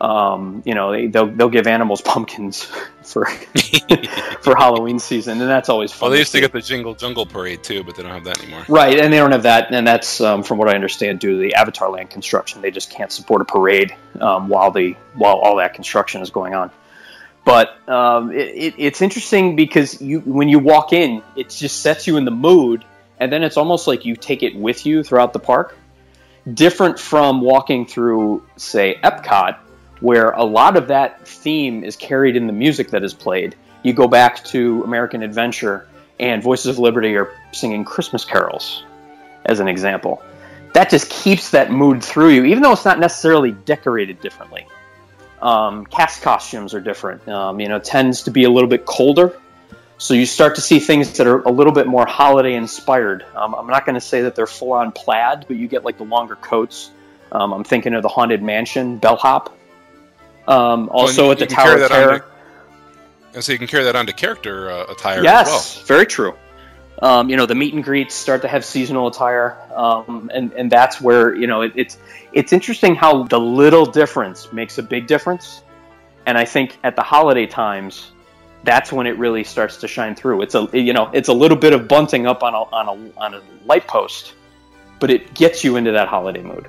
Um, 0.00 0.62
you 0.64 0.74
know, 0.74 0.92
they, 0.92 1.08
they'll 1.08 1.26
they'll 1.26 1.48
give 1.48 1.66
animals 1.66 2.00
pumpkins 2.04 2.64
for 3.02 3.26
for 4.42 4.56
Halloween 4.56 4.98
season, 4.98 5.40
and 5.40 5.50
that's 5.50 5.68
always 5.68 5.90
fun. 5.90 6.06
well, 6.06 6.12
they 6.12 6.18
used 6.18 6.32
to 6.32 6.38
see. 6.38 6.42
get 6.42 6.52
the 6.52 6.60
Jingle 6.60 6.94
Jungle 6.94 7.26
Parade 7.26 7.62
too, 7.62 7.82
but 7.82 7.96
they 7.96 8.02
don't 8.02 8.12
have 8.12 8.24
that 8.24 8.40
anymore. 8.42 8.64
Right, 8.68 8.98
and 8.98 9.12
they 9.12 9.16
don't 9.16 9.32
have 9.32 9.42
that, 9.42 9.72
and 9.72 9.86
that's 9.86 10.20
um, 10.20 10.42
from 10.42 10.58
what 10.58 10.68
I 10.68 10.74
understand 10.74 11.20
due 11.20 11.32
to 11.32 11.38
the 11.38 11.54
Avatar 11.54 11.90
Land 11.90 12.10
construction. 12.10 12.62
They 12.62 12.70
just 12.70 12.90
can't 12.90 13.10
support 13.10 13.42
a 13.42 13.44
parade 13.44 13.94
um, 14.20 14.48
while 14.48 14.70
the 14.70 14.94
while 15.14 15.36
all 15.36 15.56
that 15.56 15.74
construction 15.74 16.22
is 16.22 16.30
going 16.30 16.54
on. 16.54 16.70
But 17.48 17.88
um, 17.88 18.30
it, 18.30 18.48
it, 18.54 18.74
it's 18.76 19.00
interesting 19.00 19.56
because 19.56 20.02
you 20.02 20.20
when 20.20 20.50
you 20.50 20.58
walk 20.58 20.92
in, 20.92 21.22
it 21.34 21.48
just 21.48 21.80
sets 21.80 22.06
you 22.06 22.18
in 22.18 22.26
the 22.26 22.30
mood, 22.30 22.84
and 23.20 23.32
then 23.32 23.42
it's 23.42 23.56
almost 23.56 23.86
like 23.86 24.04
you 24.04 24.16
take 24.16 24.42
it 24.42 24.54
with 24.54 24.84
you 24.84 25.02
throughout 25.02 25.32
the 25.32 25.38
park. 25.38 25.74
Different 26.52 26.98
from 26.98 27.40
walking 27.40 27.86
through, 27.86 28.46
say, 28.56 28.98
Epcot, 29.02 29.56
where 30.00 30.32
a 30.32 30.44
lot 30.44 30.76
of 30.76 30.88
that 30.88 31.26
theme 31.26 31.84
is 31.84 31.96
carried 31.96 32.36
in 32.36 32.46
the 32.46 32.52
music 32.52 32.90
that 32.90 33.02
is 33.02 33.14
played. 33.14 33.56
You 33.82 33.94
go 33.94 34.08
back 34.08 34.44
to 34.52 34.84
American 34.84 35.22
Adventure, 35.22 35.88
and 36.20 36.42
Voices 36.42 36.66
of 36.66 36.78
Liberty 36.78 37.16
are 37.16 37.32
singing 37.52 37.82
Christmas 37.82 38.26
carols, 38.26 38.84
as 39.46 39.58
an 39.58 39.68
example. 39.68 40.22
That 40.74 40.90
just 40.90 41.08
keeps 41.08 41.48
that 41.52 41.70
mood 41.70 42.04
through 42.04 42.28
you, 42.28 42.44
even 42.44 42.62
though 42.62 42.72
it's 42.72 42.84
not 42.84 42.98
necessarily 42.98 43.52
decorated 43.52 44.20
differently. 44.20 44.66
Um, 45.42 45.86
cast 45.86 46.22
costumes 46.22 46.74
are 46.74 46.80
different. 46.80 47.26
Um, 47.28 47.60
you 47.60 47.68
know, 47.68 47.76
it 47.76 47.84
tends 47.84 48.22
to 48.24 48.30
be 48.30 48.44
a 48.44 48.50
little 48.50 48.68
bit 48.68 48.86
colder, 48.86 49.38
so 49.98 50.14
you 50.14 50.26
start 50.26 50.54
to 50.56 50.60
see 50.60 50.78
things 50.80 51.16
that 51.18 51.26
are 51.26 51.42
a 51.42 51.50
little 51.50 51.72
bit 51.72 51.86
more 51.86 52.06
holiday 52.06 52.54
inspired. 52.54 53.24
Um, 53.36 53.54
I'm 53.54 53.66
not 53.66 53.84
going 53.86 53.94
to 53.94 54.00
say 54.00 54.22
that 54.22 54.34
they're 54.34 54.46
full 54.46 54.72
on 54.72 54.90
plaid, 54.92 55.44
but 55.46 55.56
you 55.56 55.68
get 55.68 55.84
like 55.84 55.96
the 55.98 56.04
longer 56.04 56.36
coats. 56.36 56.90
Um, 57.30 57.52
I'm 57.52 57.64
thinking 57.64 57.94
of 57.94 58.02
the 58.02 58.08
Haunted 58.08 58.42
Mansion 58.42 58.98
bellhop. 58.98 59.56
Um, 60.48 60.88
also 60.90 61.26
you- 61.26 61.32
at 61.32 61.38
the 61.38 61.46
Tower 61.46 61.76
of 61.82 61.88
Terror. 61.88 62.24
And 63.34 63.44
so 63.44 63.52
you 63.52 63.58
can 63.58 63.66
carry 63.68 63.84
that 63.84 63.94
onto 63.94 64.12
character 64.12 64.70
uh, 64.70 64.86
attire 64.90 65.22
Yes, 65.22 65.48
as 65.48 65.76
well. 65.76 65.86
very 65.86 66.06
true. 66.06 66.34
Um, 67.00 67.30
you 67.30 67.36
know, 67.36 67.46
the 67.46 67.54
meet 67.54 67.74
and 67.74 67.84
greets 67.84 68.14
start 68.14 68.42
to 68.42 68.48
have 68.48 68.64
seasonal 68.64 69.06
attire, 69.06 69.56
um, 69.74 70.30
and 70.34 70.52
and 70.54 70.70
that's 70.70 71.00
where 71.00 71.34
you 71.34 71.46
know 71.46 71.62
it, 71.62 71.72
it's 71.76 71.98
it's 72.32 72.52
interesting 72.52 72.96
how 72.96 73.22
the 73.24 73.38
little 73.38 73.86
difference 73.86 74.52
makes 74.52 74.78
a 74.78 74.82
big 74.82 75.06
difference, 75.06 75.62
and 76.26 76.36
I 76.36 76.44
think 76.44 76.76
at 76.82 76.96
the 76.96 77.02
holiday 77.02 77.46
times, 77.46 78.10
that's 78.64 78.92
when 78.92 79.06
it 79.06 79.16
really 79.16 79.44
starts 79.44 79.76
to 79.78 79.88
shine 79.88 80.16
through. 80.16 80.42
It's 80.42 80.56
a 80.56 80.68
you 80.72 80.92
know 80.92 81.08
it's 81.12 81.28
a 81.28 81.32
little 81.32 81.56
bit 81.56 81.72
of 81.72 81.86
bunting 81.86 82.26
up 82.26 82.42
on 82.42 82.54
a 82.54 82.62
on 82.62 82.88
a 82.88 83.20
on 83.20 83.34
a 83.34 83.42
light 83.64 83.86
post, 83.86 84.34
but 84.98 85.08
it 85.08 85.34
gets 85.34 85.62
you 85.62 85.76
into 85.76 85.92
that 85.92 86.08
holiday 86.08 86.42
mood. 86.42 86.66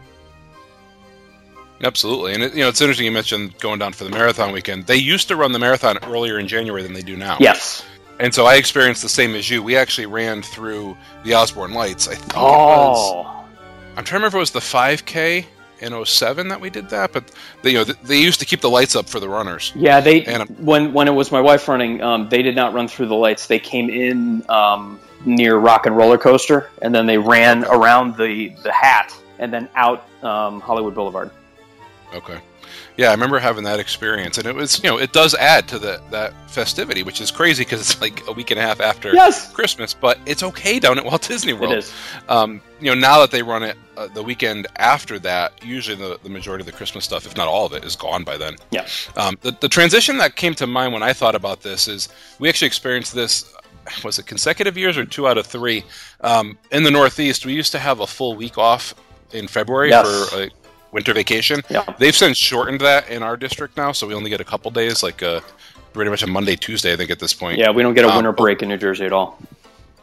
Absolutely, 1.83 2.35
and 2.35 2.43
it, 2.43 2.53
you 2.53 2.59
know 2.59 2.69
it's 2.69 2.81
interesting 2.81 3.05
you 3.05 3.11
mentioned 3.11 3.57
going 3.57 3.79
down 3.79 3.93
for 3.93 4.03
the 4.03 4.11
marathon 4.11 4.51
weekend. 4.51 4.85
They 4.85 4.97
used 4.97 5.27
to 5.29 5.35
run 5.35 5.53
the 5.53 5.59
marathon 5.59 5.97
earlier 6.03 6.37
in 6.37 6.47
January 6.47 6.83
than 6.83 6.93
they 6.93 7.01
do 7.01 7.17
now. 7.17 7.37
Yes. 7.39 7.83
And 8.19 8.33
so 8.33 8.45
I 8.45 8.55
experienced 8.55 9.01
the 9.01 9.09
same 9.09 9.33
as 9.35 9.49
you. 9.49 9.63
We 9.63 9.77
actually 9.77 10.05
ran 10.05 10.41
through 10.41 10.97
the 11.23 11.33
Osborne 11.33 11.73
Lights. 11.73 12.07
I 12.07 12.15
think 12.15 12.33
it 12.33 12.37
was. 12.37 13.13
Oh. 13.13 13.45
I'm 13.95 14.03
trying 14.03 14.05
to 14.05 14.13
remember 14.15 14.27
if 14.27 14.33
it 14.35 14.39
was 14.39 14.51
the 14.51 14.59
5K 14.59 15.45
in 15.81 16.05
07 16.05 16.47
that 16.49 16.59
we 16.59 16.69
did 16.69 16.89
that, 16.89 17.13
but 17.13 17.31
they, 17.61 17.71
you 17.71 17.77
know 17.77 17.83
they 17.83 18.19
used 18.19 18.39
to 18.39 18.45
keep 18.45 18.61
the 18.61 18.69
lights 18.69 18.95
up 18.95 19.07
for 19.07 19.19
the 19.19 19.29
runners. 19.29 19.71
Yeah, 19.75 20.01
they 20.01 20.25
And, 20.25 20.43
um, 20.43 20.47
when 20.59 20.93
when 20.93 21.07
it 21.07 21.11
was 21.11 21.31
my 21.31 21.41
wife 21.41 21.67
running, 21.67 22.01
um, 22.01 22.29
they 22.29 22.41
did 22.41 22.55
not 22.55 22.73
run 22.73 22.87
through 22.87 23.07
the 23.07 23.15
lights. 23.15 23.47
They 23.47 23.59
came 23.59 23.89
in 23.89 24.43
um, 24.49 24.99
near 25.25 25.57
Rock 25.57 25.85
and 25.85 25.95
Roller 25.95 26.17
Coaster, 26.17 26.69
and 26.81 26.93
then 26.93 27.05
they 27.05 27.17
ran 27.17 27.63
around 27.65 28.17
the 28.17 28.49
the 28.63 28.71
hat, 28.71 29.15
and 29.37 29.53
then 29.53 29.69
out 29.75 30.05
um, 30.23 30.59
Hollywood 30.59 30.93
Boulevard. 30.93 31.31
Okay. 32.13 32.39
Yeah, 32.99 33.07
I 33.07 33.11
remember 33.11 33.39
having 33.39 33.63
that 33.63 33.79
experience, 33.79 34.37
and 34.37 34.45
it 34.45 34.53
was 34.53 34.83
you 34.83 34.89
know 34.89 34.97
it 34.99 35.13
does 35.13 35.33
add 35.35 35.69
to 35.69 35.79
the 35.79 36.01
that 36.11 36.33
festivity, 36.49 37.01
which 37.01 37.21
is 37.21 37.31
crazy 37.31 37.63
because 37.63 37.79
it's 37.79 38.01
like 38.01 38.27
a 38.27 38.33
week 38.33 38.51
and 38.51 38.59
a 38.59 38.61
half 38.61 38.81
after 38.81 39.13
Yes, 39.13 39.53
Christmas, 39.53 39.93
but 39.93 40.19
it's 40.25 40.43
okay 40.43 40.79
down 40.79 40.97
at 40.97 41.05
Walt 41.05 41.21
Disney 41.25 41.53
World. 41.53 41.71
it 41.71 41.77
is. 41.77 41.93
Um, 42.27 42.61
you 42.81 42.87
know, 42.93 42.99
now 42.99 43.21
that 43.21 43.31
they 43.31 43.41
run 43.41 43.63
it 43.63 43.77
uh, 43.95 44.07
the 44.07 44.21
weekend 44.21 44.67
after 44.75 45.17
that, 45.19 45.63
usually 45.63 45.95
the, 45.95 46.19
the 46.23 46.29
majority 46.29 46.61
of 46.61 46.65
the 46.65 46.73
Christmas 46.73 47.05
stuff, 47.05 47.25
if 47.25 47.37
not 47.37 47.47
all 47.47 47.65
of 47.65 47.71
it, 47.71 47.85
is 47.85 47.95
gone 47.95 48.25
by 48.25 48.35
then. 48.35 48.55
Yeah. 48.71 48.85
Um, 49.15 49.37
the, 49.43 49.51
the 49.61 49.69
transition 49.69 50.17
that 50.17 50.35
came 50.35 50.53
to 50.55 50.67
mind 50.67 50.91
when 50.91 51.01
I 51.03 51.13
thought 51.13 51.35
about 51.35 51.61
this 51.61 51.87
is 51.87 52.09
we 52.39 52.49
actually 52.49 52.67
experienced 52.67 53.15
this. 53.15 53.53
Was 54.03 54.19
it 54.19 54.25
consecutive 54.25 54.77
years 54.77 54.97
or 54.97 55.05
two 55.05 55.25
out 55.25 55.37
of 55.37 55.47
three? 55.47 55.85
Um, 56.19 56.57
in 56.71 56.83
the 56.83 56.91
Northeast, 56.91 57.45
we 57.45 57.53
used 57.53 57.71
to 57.71 57.79
have 57.79 58.01
a 58.01 58.07
full 58.07 58.35
week 58.35 58.57
off 58.57 58.93
in 59.31 59.47
February 59.47 59.87
Yes. 59.89 60.29
for 60.29 60.41
a 60.43 60.49
winter 60.91 61.13
vacation. 61.13 61.61
Yeah. 61.69 61.83
They've 61.97 62.15
since 62.15 62.37
shortened 62.37 62.81
that 62.81 63.09
in 63.09 63.23
our 63.23 63.37
district 63.37 63.77
now, 63.77 63.91
so 63.91 64.07
we 64.07 64.13
only 64.13 64.29
get 64.29 64.41
a 64.41 64.45
couple 64.45 64.71
days, 64.71 65.03
like 65.03 65.21
uh 65.23 65.41
pretty 65.93 66.11
much 66.11 66.21
a 66.23 66.27
Monday, 66.27 66.55
Tuesday, 66.55 66.93
I 66.93 66.95
think, 66.95 67.09
at 67.11 67.19
this 67.19 67.33
point. 67.33 67.57
Yeah, 67.57 67.71
we 67.71 67.81
don't 67.83 67.93
get 67.95 68.05
a 68.05 68.09
Um, 68.09 68.15
winter 68.17 68.31
break 68.31 68.61
in 68.61 68.69
New 68.69 68.77
Jersey 68.77 69.05
at 69.05 69.13
all. 69.13 69.39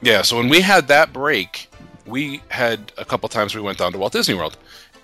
Yeah, 0.03 0.23
so 0.23 0.37
when 0.37 0.49
we 0.49 0.61
had 0.61 0.89
that 0.89 1.13
break, 1.13 1.71
we 2.07 2.43
had 2.49 2.93
a 2.99 3.05
couple 3.05 3.29
times 3.29 3.55
we 3.55 3.61
went 3.61 3.79
down 3.79 3.93
to 3.93 3.99
Walt 3.99 4.13
Disney 4.13 4.35
World, 4.35 4.57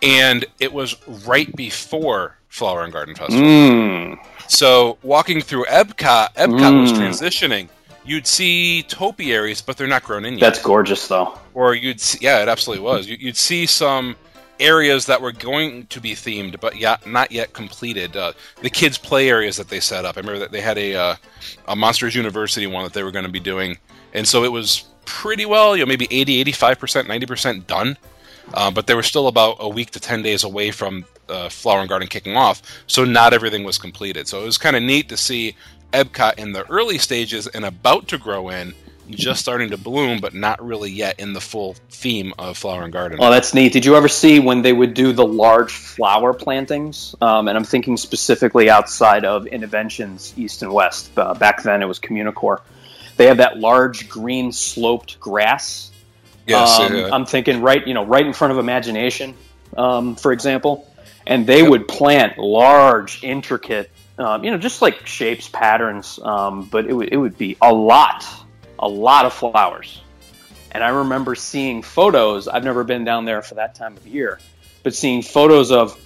and 0.02 0.44
it 0.60 0.72
was 0.72 0.96
right 1.26 1.54
before 1.56 2.36
Flower 2.48 2.82
and 2.82 2.92
Garden 2.92 3.14
Festival. 3.14 3.42
Mm. 3.46 4.18
So 4.48 4.98
walking 5.02 5.40
through 5.40 5.64
Epcot, 5.66 6.34
Epcot 6.34 6.80
was 6.82 6.92
Mm. 6.92 6.98
transitioning. 6.98 7.68
You'd 8.04 8.26
see 8.26 8.82
topiaries, 8.82 9.60
but 9.62 9.76
they're 9.76 9.86
not 9.86 10.02
grown 10.02 10.24
in 10.24 10.34
yet. 10.34 10.40
That's 10.40 10.58
gorgeous, 10.62 11.06
though. 11.06 11.38
or 11.54 11.74
you'd 11.74 12.00
see, 12.00 12.18
yeah, 12.20 12.42
it 12.42 12.48
absolutely 12.48 12.82
was. 12.84 13.06
You'd 13.06 13.36
see 13.36 13.66
some 13.66 14.16
areas 14.60 15.06
that 15.06 15.20
were 15.20 15.32
going 15.32 15.86
to 15.86 16.00
be 16.00 16.12
themed, 16.12 16.60
but 16.60 16.76
yeah, 16.76 16.96
not 17.06 17.32
yet 17.32 17.52
completed. 17.52 18.16
Uh, 18.16 18.32
the 18.62 18.70
kids' 18.70 18.98
play 18.98 19.28
areas 19.28 19.56
that 19.56 19.68
they 19.68 19.80
set 19.80 20.04
up. 20.04 20.16
I 20.16 20.20
remember 20.20 20.40
that 20.40 20.52
they 20.52 20.60
had 20.60 20.78
a 20.78 20.94
uh, 20.94 21.16
a 21.68 21.76
Monsters 21.76 22.14
University 22.14 22.66
one 22.66 22.84
that 22.84 22.92
they 22.92 23.02
were 23.02 23.10
going 23.10 23.24
to 23.24 23.30
be 23.30 23.40
doing, 23.40 23.78
and 24.12 24.26
so 24.26 24.44
it 24.44 24.52
was 24.52 24.84
pretty 25.04 25.46
well, 25.46 25.76
you 25.76 25.84
know, 25.84 25.88
maybe 25.88 26.06
80, 26.10 26.40
85 26.40 26.78
percent, 26.78 27.08
ninety 27.08 27.26
percent 27.26 27.66
done. 27.66 27.96
Uh, 28.54 28.70
but 28.70 28.86
they 28.86 28.94
were 28.94 29.04
still 29.04 29.28
about 29.28 29.56
a 29.60 29.68
week 29.68 29.90
to 29.92 30.00
ten 30.00 30.22
days 30.22 30.44
away 30.44 30.70
from 30.70 31.04
uh, 31.28 31.48
Flower 31.48 31.80
and 31.80 31.88
Garden 31.88 32.08
kicking 32.08 32.36
off, 32.36 32.62
so 32.86 33.04
not 33.04 33.32
everything 33.32 33.64
was 33.64 33.78
completed. 33.78 34.28
So 34.28 34.42
it 34.42 34.44
was 34.44 34.58
kind 34.58 34.76
of 34.76 34.82
neat 34.82 35.08
to 35.08 35.16
see 35.16 35.56
Epcot 35.92 36.38
in 36.38 36.52
the 36.52 36.68
early 36.68 36.98
stages 36.98 37.46
and 37.46 37.64
about 37.64 38.08
to 38.08 38.18
grow 38.18 38.48
in, 38.48 38.74
just 39.12 39.40
starting 39.40 39.70
to 39.70 39.76
bloom, 39.76 40.20
but 40.20 40.34
not 40.34 40.64
really 40.64 40.90
yet 40.90 41.18
in 41.20 41.32
the 41.32 41.40
full 41.40 41.74
theme 41.90 42.32
of 42.38 42.56
Flower 42.56 42.82
and 42.84 42.92
Garden. 42.92 43.18
Oh, 43.20 43.30
that's 43.30 43.54
neat. 43.54 43.72
Did 43.72 43.84
you 43.84 43.96
ever 43.96 44.08
see 44.08 44.38
when 44.40 44.62
they 44.62 44.72
would 44.72 44.94
do 44.94 45.12
the 45.12 45.24
large 45.26 45.72
flower 45.72 46.32
plantings? 46.34 47.14
Um, 47.20 47.48
and 47.48 47.56
I'm 47.56 47.64
thinking 47.64 47.96
specifically 47.96 48.68
outside 48.70 49.24
of 49.24 49.44
Innoventions 49.44 50.36
East 50.36 50.62
and 50.62 50.72
West. 50.72 51.10
Uh, 51.16 51.34
back 51.34 51.62
then 51.62 51.82
it 51.82 51.86
was 51.86 51.98
Communicore. 52.00 52.60
They 53.16 53.26
have 53.26 53.36
that 53.38 53.58
large 53.58 54.08
green 54.08 54.52
sloped 54.52 55.20
grass. 55.20 55.90
yes, 56.46 56.78
Um, 56.80 56.96
yeah. 56.96 57.08
I'm 57.12 57.26
thinking 57.26 57.60
right, 57.60 57.86
you 57.86 57.94
know, 57.94 58.04
right 58.04 58.24
in 58.26 58.32
front 58.32 58.52
of 58.52 58.58
Imagination, 58.58 59.34
um, 59.76 60.16
for 60.16 60.32
example. 60.32 60.88
And 61.26 61.46
they 61.46 61.62
would 61.62 61.86
plant 61.86 62.36
large, 62.38 63.22
intricate, 63.22 63.90
um, 64.18 64.42
you 64.44 64.50
know, 64.50 64.58
just 64.58 64.82
like 64.82 65.06
shapes, 65.06 65.48
patterns. 65.48 66.18
Um, 66.20 66.64
but 66.64 66.86
it 66.86 66.92
would 66.94 67.10
it 67.12 67.16
would 67.16 67.38
be 67.38 67.56
a 67.62 67.72
lot, 67.72 68.24
a 68.82 68.88
lot 68.88 69.24
of 69.24 69.32
flowers. 69.32 70.02
And 70.72 70.82
I 70.82 70.88
remember 70.88 71.34
seeing 71.34 71.82
photos. 71.82 72.48
I've 72.48 72.64
never 72.64 72.82
been 72.82 73.04
down 73.04 73.24
there 73.24 73.40
for 73.40 73.54
that 73.54 73.74
time 73.74 73.96
of 73.96 74.06
year, 74.06 74.40
but 74.82 74.94
seeing 74.94 75.22
photos 75.22 75.70
of, 75.70 75.98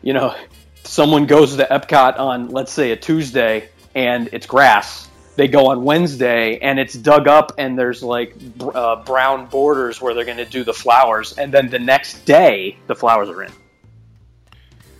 you 0.00 0.14
know, 0.14 0.34
someone 0.84 1.26
goes 1.26 1.54
to 1.56 1.64
Epcot 1.64 2.18
on, 2.18 2.48
let's 2.48 2.72
say, 2.72 2.90
a 2.90 2.96
Tuesday, 2.96 3.68
and 3.94 4.28
it's 4.32 4.46
grass. 4.46 5.08
They 5.36 5.48
go 5.48 5.68
on 5.68 5.84
Wednesday, 5.84 6.58
and 6.58 6.78
it's 6.78 6.94
dug 6.94 7.28
up, 7.28 7.52
and 7.58 7.78
there's 7.78 8.02
like 8.02 8.34
uh, 8.74 8.96
brown 8.96 9.46
borders 9.46 10.00
where 10.00 10.14
they're 10.14 10.24
going 10.24 10.36
to 10.38 10.44
do 10.44 10.62
the 10.64 10.74
flowers, 10.74 11.38
and 11.38 11.52
then 11.52 11.70
the 11.70 11.78
next 11.78 12.24
day 12.24 12.76
the 12.86 12.94
flowers 12.94 13.28
are 13.28 13.42
in. 13.42 13.52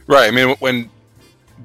right. 0.06 0.28
I 0.28 0.30
mean, 0.30 0.56
when 0.58 0.90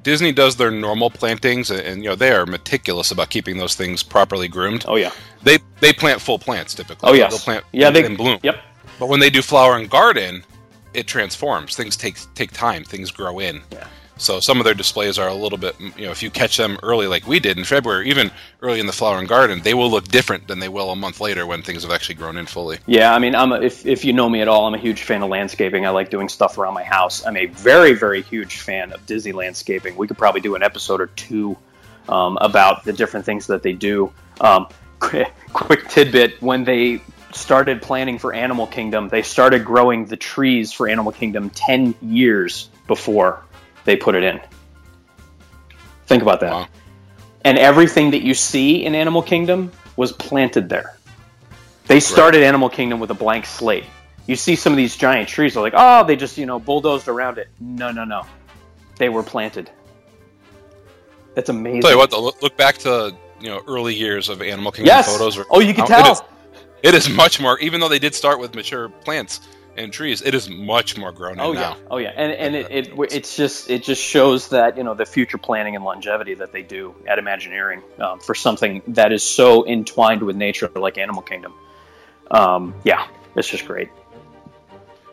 Disney 0.02 0.32
does 0.32 0.56
their 0.56 0.70
normal 0.70 1.10
plantings, 1.10 1.70
and, 1.70 1.80
and 1.80 2.02
you 2.02 2.08
know 2.10 2.14
they 2.14 2.32
are 2.32 2.46
meticulous 2.46 3.10
about 3.10 3.30
keeping 3.30 3.58
those 3.58 3.74
things 3.74 4.02
properly 4.02 4.48
groomed. 4.48 4.84
Oh 4.88 4.96
yeah. 4.96 5.12
They 5.42 5.58
they 5.80 5.92
plant 5.92 6.20
full 6.20 6.38
plants 6.38 6.74
typically. 6.74 7.08
Oh 7.08 7.12
yeah, 7.12 7.28
they'll 7.28 7.38
plant 7.38 7.64
yeah. 7.72 7.90
They 7.90 8.14
bloom. 8.14 8.38
Yep. 8.42 8.56
But 8.98 9.08
when 9.08 9.20
they 9.20 9.30
do 9.30 9.42
flower 9.42 9.76
and 9.76 9.88
garden, 9.88 10.42
it 10.94 11.06
transforms. 11.06 11.76
Things 11.76 11.96
take 11.96 12.18
take 12.34 12.52
time. 12.52 12.84
Things 12.84 13.10
grow 13.10 13.38
in. 13.38 13.62
Yeah. 13.70 13.86
So 14.18 14.40
some 14.40 14.58
of 14.58 14.64
their 14.64 14.74
displays 14.74 15.16
are 15.18 15.28
a 15.28 15.34
little 15.34 15.58
bit, 15.58 15.78
you 15.80 16.04
know, 16.04 16.10
if 16.10 16.22
you 16.24 16.30
catch 16.30 16.56
them 16.56 16.76
early, 16.82 17.06
like 17.06 17.26
we 17.26 17.38
did 17.38 17.56
in 17.56 17.64
February, 17.64 18.10
even 18.10 18.32
early 18.60 18.80
in 18.80 18.86
the 18.86 18.92
flower 18.92 19.18
and 19.18 19.28
garden, 19.28 19.60
they 19.62 19.74
will 19.74 19.90
look 19.90 20.08
different 20.08 20.48
than 20.48 20.58
they 20.58 20.68
will 20.68 20.90
a 20.90 20.96
month 20.96 21.20
later 21.20 21.46
when 21.46 21.62
things 21.62 21.84
have 21.84 21.92
actually 21.92 22.16
grown 22.16 22.36
in 22.36 22.46
fully. 22.46 22.78
Yeah, 22.86 23.14
I 23.14 23.20
mean, 23.20 23.36
I'm 23.36 23.52
a, 23.52 23.60
if 23.60 23.86
if 23.86 24.04
you 24.04 24.12
know 24.12 24.28
me 24.28 24.40
at 24.40 24.48
all, 24.48 24.66
I'm 24.66 24.74
a 24.74 24.78
huge 24.78 25.02
fan 25.02 25.22
of 25.22 25.28
landscaping. 25.28 25.86
I 25.86 25.90
like 25.90 26.10
doing 26.10 26.28
stuff 26.28 26.58
around 26.58 26.74
my 26.74 26.82
house. 26.82 27.24
I'm 27.24 27.36
a 27.36 27.46
very 27.46 27.94
very 27.94 28.22
huge 28.22 28.58
fan 28.58 28.92
of 28.92 29.06
Disney 29.06 29.32
landscaping. 29.32 29.96
We 29.96 30.08
could 30.08 30.18
probably 30.18 30.40
do 30.40 30.56
an 30.56 30.64
episode 30.64 31.00
or 31.00 31.06
two 31.08 31.56
um, 32.08 32.38
about 32.40 32.84
the 32.84 32.92
different 32.92 33.24
things 33.24 33.46
that 33.46 33.62
they 33.62 33.72
do. 33.72 34.12
Um, 34.40 34.66
quick, 34.98 35.32
quick 35.52 35.88
tidbit: 35.88 36.42
when 36.42 36.64
they 36.64 37.00
started 37.32 37.80
planning 37.80 38.18
for 38.18 38.32
Animal 38.32 38.66
Kingdom, 38.66 39.08
they 39.08 39.22
started 39.22 39.64
growing 39.64 40.06
the 40.06 40.16
trees 40.16 40.72
for 40.72 40.88
Animal 40.88 41.12
Kingdom 41.12 41.50
ten 41.50 41.94
years 42.02 42.68
before 42.88 43.44
they 43.84 43.96
put 43.96 44.14
it 44.14 44.22
in. 44.22 44.40
Think 46.06 46.22
about 46.22 46.40
that. 46.40 46.52
Wow. 46.52 46.68
And 47.44 47.58
everything 47.58 48.10
that 48.10 48.22
you 48.22 48.34
see 48.34 48.84
in 48.84 48.94
Animal 48.94 49.22
Kingdom 49.22 49.70
was 49.96 50.12
planted 50.12 50.68
there. 50.68 50.96
They 51.86 52.00
started 52.00 52.42
Animal 52.42 52.68
Kingdom 52.68 53.00
with 53.00 53.10
a 53.10 53.14
blank 53.14 53.46
slate. 53.46 53.84
You 54.26 54.36
see 54.36 54.56
some 54.56 54.72
of 54.72 54.76
these 54.76 54.96
giant 54.96 55.28
trees, 55.28 55.54
they're 55.54 55.62
like, 55.62 55.72
oh, 55.76 56.04
they 56.04 56.16
just, 56.16 56.36
you 56.36 56.44
know, 56.44 56.58
bulldozed 56.58 57.08
around 57.08 57.38
it. 57.38 57.48
No, 57.60 57.90
no, 57.90 58.04
no. 58.04 58.26
They 58.96 59.08
were 59.08 59.22
planted. 59.22 59.70
That's 61.34 61.48
amazing. 61.48 61.82
Tell 61.82 61.92
you 61.92 61.98
what, 61.98 62.10
though, 62.10 62.32
look, 62.42 62.56
back 62.56 62.78
to 62.78 63.16
you 63.40 63.48
know 63.48 63.62
early 63.66 63.94
years 63.94 64.28
of 64.28 64.42
Animal 64.42 64.72
Kingdom 64.72 64.86
yes. 64.88 65.06
photos. 65.06 65.38
oh, 65.50 65.60
you 65.60 65.72
can 65.72 65.86
tell. 65.86 66.12
is, 66.12 66.22
it 66.82 66.94
is 66.94 67.08
much 67.08 67.40
more, 67.40 67.58
even 67.60 67.80
though 67.80 67.88
they 67.88 67.98
did 67.98 68.14
start 68.14 68.40
with 68.40 68.54
mature 68.54 68.88
plants 68.88 69.40
and 69.78 69.92
trees. 69.92 70.20
It 70.22 70.34
is 70.34 70.48
much 70.50 70.98
more 70.98 71.12
grown 71.12 71.38
Oh 71.40 71.52
yeah, 71.52 71.60
now. 71.60 71.76
oh 71.90 71.96
yeah, 71.98 72.12
and 72.16 72.32
and 72.32 72.54
it, 72.54 72.66
it 72.70 72.92
it's 73.12 73.36
just 73.36 73.70
it 73.70 73.82
just 73.82 74.02
shows 74.02 74.48
that 74.48 74.76
you 74.76 74.82
know 74.84 74.94
the 74.94 75.06
future 75.06 75.38
planning 75.38 75.76
and 75.76 75.84
longevity 75.84 76.34
that 76.34 76.52
they 76.52 76.62
do 76.62 76.94
at 77.06 77.18
Imagineering 77.18 77.82
um, 77.98 78.20
for 78.20 78.34
something 78.34 78.82
that 78.88 79.12
is 79.12 79.22
so 79.22 79.66
entwined 79.66 80.22
with 80.22 80.36
nature 80.36 80.68
like 80.74 80.98
Animal 80.98 81.22
Kingdom. 81.22 81.54
Um, 82.30 82.74
yeah, 82.84 83.06
it's 83.36 83.48
just 83.48 83.66
great. 83.66 83.88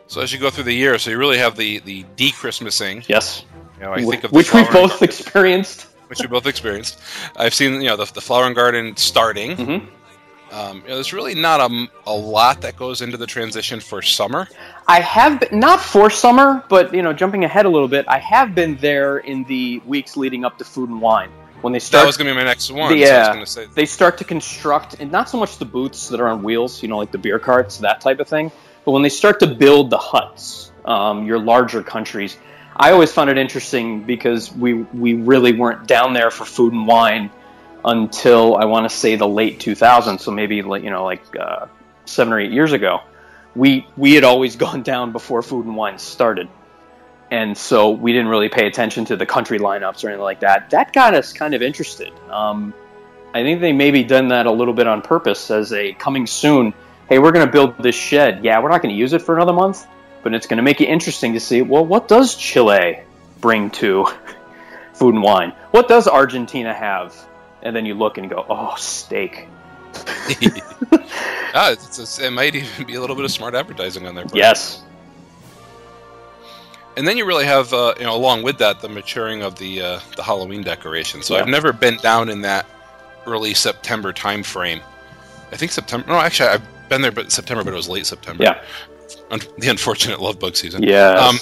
So 0.08 0.20
as 0.20 0.32
you 0.32 0.38
go 0.38 0.50
through 0.50 0.64
the 0.64 0.72
year, 0.74 0.98
so 0.98 1.10
you 1.10 1.18
really 1.18 1.38
have 1.38 1.56
the 1.56 1.78
the 1.80 2.04
de-Christmasing. 2.16 3.08
Yes, 3.08 3.44
You 3.78 3.86
know, 3.86 3.92
I 3.92 4.04
think 4.04 4.24
of 4.24 4.32
which 4.32 4.52
we've 4.54 4.70
both 4.70 5.02
experienced. 5.02 5.86
which 6.08 6.20
we 6.20 6.28
both 6.28 6.46
experienced. 6.46 7.00
I've 7.36 7.54
seen 7.54 7.80
you 7.80 7.88
know 7.88 7.96
the, 7.96 8.04
the 8.12 8.20
flower 8.20 8.44
and 8.46 8.54
garden 8.54 8.96
starting. 8.96 9.56
Mhm. 9.56 9.86
Um, 10.56 10.78
you 10.78 10.88
know, 10.88 10.94
there's 10.94 11.12
really 11.12 11.34
not 11.34 11.60
a, 11.60 11.88
a 12.06 12.14
lot 12.14 12.62
that 12.62 12.76
goes 12.76 13.02
into 13.02 13.18
the 13.18 13.26
transition 13.26 13.78
for 13.78 14.00
summer. 14.00 14.48
I 14.88 15.00
have 15.00 15.40
been, 15.40 15.60
not 15.60 15.80
for 15.80 16.08
summer, 16.08 16.64
but 16.70 16.94
you 16.94 17.02
know, 17.02 17.12
jumping 17.12 17.44
ahead 17.44 17.66
a 17.66 17.68
little 17.68 17.88
bit, 17.88 18.06
I 18.08 18.18
have 18.18 18.54
been 18.54 18.76
there 18.76 19.18
in 19.18 19.44
the 19.44 19.80
weeks 19.80 20.16
leading 20.16 20.46
up 20.46 20.56
to 20.56 20.64
Food 20.64 20.88
and 20.88 20.98
Wine 20.98 21.30
when 21.60 21.74
they 21.74 21.78
start. 21.78 22.04
That 22.04 22.06
was 22.06 22.16
going 22.16 22.28
to 22.28 22.32
be 22.32 22.38
my 22.38 22.44
next 22.44 22.70
one. 22.70 22.90
The, 22.90 23.04
so 23.04 23.14
I 23.14 23.18
was 23.18 23.28
going 23.28 23.44
to 23.44 23.50
say 23.50 23.66
they 23.74 23.84
start 23.84 24.16
to 24.16 24.24
construct, 24.24 24.94
and 24.98 25.12
not 25.12 25.28
so 25.28 25.38
much 25.38 25.58
the 25.58 25.66
booths 25.66 26.08
that 26.08 26.20
are 26.20 26.28
on 26.28 26.42
wheels, 26.42 26.82
you 26.82 26.88
know, 26.88 26.96
like 26.96 27.12
the 27.12 27.18
beer 27.18 27.38
carts, 27.38 27.76
that 27.78 28.00
type 28.00 28.18
of 28.18 28.26
thing, 28.26 28.50
but 28.86 28.92
when 28.92 29.02
they 29.02 29.10
start 29.10 29.38
to 29.40 29.46
build 29.46 29.90
the 29.90 29.98
huts, 29.98 30.72
um, 30.86 31.26
your 31.26 31.38
larger 31.38 31.82
countries. 31.82 32.38
I 32.78 32.92
always 32.92 33.10
found 33.10 33.30
it 33.30 33.38
interesting 33.38 34.04
because 34.04 34.52
we 34.52 34.74
we 34.74 35.14
really 35.14 35.52
weren't 35.52 35.86
down 35.86 36.12
there 36.12 36.30
for 36.30 36.44
Food 36.44 36.74
and 36.74 36.86
Wine 36.86 37.30
until 37.86 38.56
I 38.56 38.64
want 38.64 38.90
to 38.90 38.94
say 38.94 39.14
the 39.14 39.28
late 39.28 39.60
2000s, 39.60 40.20
so 40.20 40.32
maybe 40.32 40.56
you 40.56 40.90
know 40.90 41.04
like 41.04 41.22
uh, 41.38 41.66
seven 42.04 42.32
or 42.32 42.40
eight 42.40 42.50
years 42.52 42.72
ago. 42.72 43.00
We 43.54 43.86
we 43.96 44.14
had 44.14 44.24
always 44.24 44.56
gone 44.66 44.82
down 44.82 45.12
before 45.12 45.42
Food 45.42 45.64
and 45.64 45.76
Wine 45.76 45.98
started, 45.98 46.48
and 47.30 47.56
so 47.56 47.90
we 47.90 48.12
didn't 48.12 48.28
really 48.28 48.48
pay 48.48 48.66
attention 48.66 49.04
to 49.06 49.16
the 49.16 49.24
country 49.24 49.58
lineups 49.58 50.04
or 50.04 50.08
anything 50.08 50.24
like 50.24 50.40
that. 50.40 50.70
That 50.70 50.92
got 50.92 51.14
us 51.14 51.32
kind 51.32 51.54
of 51.54 51.62
interested. 51.62 52.12
Um, 52.28 52.74
I 53.32 53.42
think 53.42 53.60
they 53.60 53.72
maybe 53.72 54.02
done 54.02 54.28
that 54.28 54.46
a 54.46 54.52
little 54.52 54.74
bit 54.74 54.86
on 54.86 55.02
purpose 55.02 55.50
as 55.50 55.72
a 55.72 55.92
coming 55.92 56.26
soon. 56.26 56.74
Hey, 57.08 57.18
we're 57.20 57.32
going 57.32 57.46
to 57.46 57.52
build 57.52 57.78
this 57.78 57.94
shed. 57.94 58.44
Yeah, 58.44 58.60
we're 58.60 58.70
not 58.70 58.82
going 58.82 58.94
to 58.94 58.98
use 58.98 59.12
it 59.12 59.22
for 59.22 59.36
another 59.36 59.52
month, 59.52 59.86
but 60.24 60.34
it's 60.34 60.46
going 60.46 60.56
to 60.56 60.62
make 60.62 60.80
it 60.80 60.86
interesting 60.86 61.34
to 61.34 61.40
see. 61.40 61.62
Well, 61.62 61.86
what 61.86 62.08
does 62.08 62.34
Chile 62.34 63.00
bring 63.40 63.70
to 63.72 64.06
food 64.94 65.14
and 65.14 65.22
wine? 65.22 65.50
What 65.70 65.86
does 65.86 66.08
Argentina 66.08 66.74
have? 66.74 67.14
And 67.66 67.74
then 67.74 67.84
you 67.84 67.94
look 67.94 68.16
and 68.16 68.30
you 68.30 68.30
go, 68.30 68.46
oh, 68.48 68.74
steak. 68.76 69.48
ah, 71.52 71.72
it's, 71.72 71.98
it's, 71.98 72.20
it 72.20 72.30
might 72.30 72.54
even 72.54 72.86
be 72.86 72.94
a 72.94 73.00
little 73.00 73.16
bit 73.16 73.24
of 73.24 73.30
smart 73.32 73.56
advertising 73.56 74.06
on 74.06 74.14
there. 74.14 74.24
Yes. 74.32 74.82
And 76.96 77.08
then 77.08 77.16
you 77.16 77.26
really 77.26 77.44
have, 77.44 77.72
uh, 77.74 77.94
you 77.98 78.04
know, 78.04 78.14
along 78.14 78.44
with 78.44 78.58
that, 78.58 78.80
the 78.80 78.88
maturing 78.88 79.42
of 79.42 79.58
the 79.58 79.82
uh, 79.82 80.00
the 80.16 80.22
Halloween 80.22 80.62
decorations. 80.62 81.26
So 81.26 81.34
Yeah. 81.34 81.40
I've 81.42 81.48
never 81.48 81.72
been 81.72 81.96
down 81.96 82.28
in 82.28 82.42
that 82.42 82.66
early 83.26 83.52
September 83.52 84.12
time 84.12 84.44
frame. 84.44 84.80
I 85.50 85.56
think 85.56 85.72
September. 85.72 86.06
No, 86.06 86.14
actually, 86.14 86.50
I've 86.50 86.88
been 86.88 87.02
there, 87.02 87.10
but 87.12 87.32
September, 87.32 87.64
but 87.64 87.72
it 87.72 87.76
was 87.76 87.88
late 87.88 88.06
September. 88.06 88.44
Yeah. 88.44 88.62
Un- 89.32 89.40
the 89.58 89.68
unfortunate 89.68 90.20
love 90.20 90.38
bug 90.38 90.54
season. 90.56 90.84
Yes. 90.84 91.20
Um, 91.20 91.38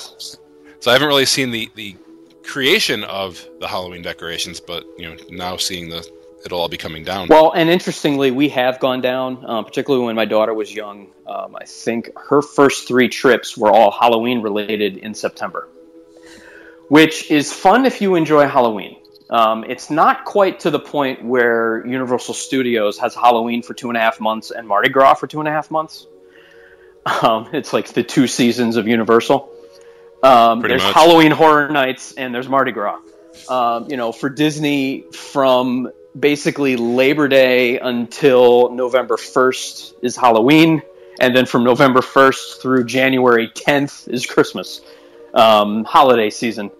So 0.80 0.90
I 0.90 0.94
haven't 0.94 1.08
really 1.08 1.26
seen 1.26 1.50
the 1.50 1.70
the 1.74 1.96
creation 2.44 3.04
of 3.04 3.46
the 3.60 3.66
Halloween 3.66 4.02
decorations, 4.02 4.60
but 4.60 4.84
you 4.98 5.08
know, 5.08 5.16
now 5.30 5.56
seeing 5.56 5.88
the 5.88 6.06
it'll 6.44 6.60
all 6.60 6.68
be 6.68 6.76
coming 6.76 7.04
down. 7.04 7.28
Well, 7.28 7.52
and 7.52 7.70
interestingly, 7.70 8.30
we 8.30 8.50
have 8.50 8.78
gone 8.78 9.00
down, 9.00 9.44
um, 9.46 9.64
particularly 9.64 10.04
when 10.04 10.14
my 10.14 10.26
daughter 10.26 10.52
was 10.52 10.72
young. 10.72 11.08
Um, 11.26 11.56
I 11.56 11.64
think 11.64 12.10
her 12.18 12.42
first 12.42 12.86
three 12.86 13.08
trips 13.08 13.56
were 13.56 13.70
all 13.70 13.90
Halloween 13.90 14.42
related 14.42 14.98
in 14.98 15.14
September, 15.14 15.68
which 16.88 17.30
is 17.30 17.52
fun 17.52 17.86
if 17.86 18.00
you 18.00 18.14
enjoy 18.14 18.46
Halloween. 18.46 18.98
Um, 19.30 19.64
it's 19.64 19.90
not 19.90 20.26
quite 20.26 20.60
to 20.60 20.70
the 20.70 20.78
point 20.78 21.24
where 21.24 21.84
Universal 21.86 22.34
Studios 22.34 22.98
has 22.98 23.14
Halloween 23.14 23.62
for 23.62 23.72
two 23.72 23.88
and 23.88 23.96
a 23.96 24.00
half 24.00 24.20
months 24.20 24.50
and 24.50 24.68
Mardi 24.68 24.90
Gras 24.90 25.14
for 25.14 25.26
two 25.26 25.40
and 25.40 25.48
a 25.48 25.50
half 25.50 25.70
months. 25.70 26.06
Um, 27.22 27.48
it's 27.52 27.72
like 27.72 27.88
the 27.88 28.02
two 28.02 28.26
seasons 28.26 28.76
of 28.76 28.86
Universal. 28.86 29.50
Um, 30.24 30.60
there's 30.62 30.82
much. 30.82 30.94
Halloween 30.94 31.32
Horror 31.32 31.68
Nights 31.68 32.14
and 32.14 32.34
there's 32.34 32.48
Mardi 32.48 32.72
Gras. 32.72 32.98
Um, 33.48 33.90
you 33.90 33.96
know, 33.98 34.10
for 34.10 34.30
Disney, 34.30 35.04
from 35.12 35.90
basically 36.18 36.76
Labor 36.76 37.28
Day 37.28 37.78
until 37.78 38.70
November 38.70 39.16
1st 39.16 39.94
is 40.02 40.16
Halloween, 40.16 40.80
and 41.20 41.36
then 41.36 41.44
from 41.44 41.64
November 41.64 42.00
1st 42.00 42.62
through 42.62 42.84
January 42.84 43.48
10th 43.48 44.08
is 44.08 44.24
Christmas 44.24 44.80
um, 45.34 45.84
holiday 45.84 46.30
season. 46.30 46.70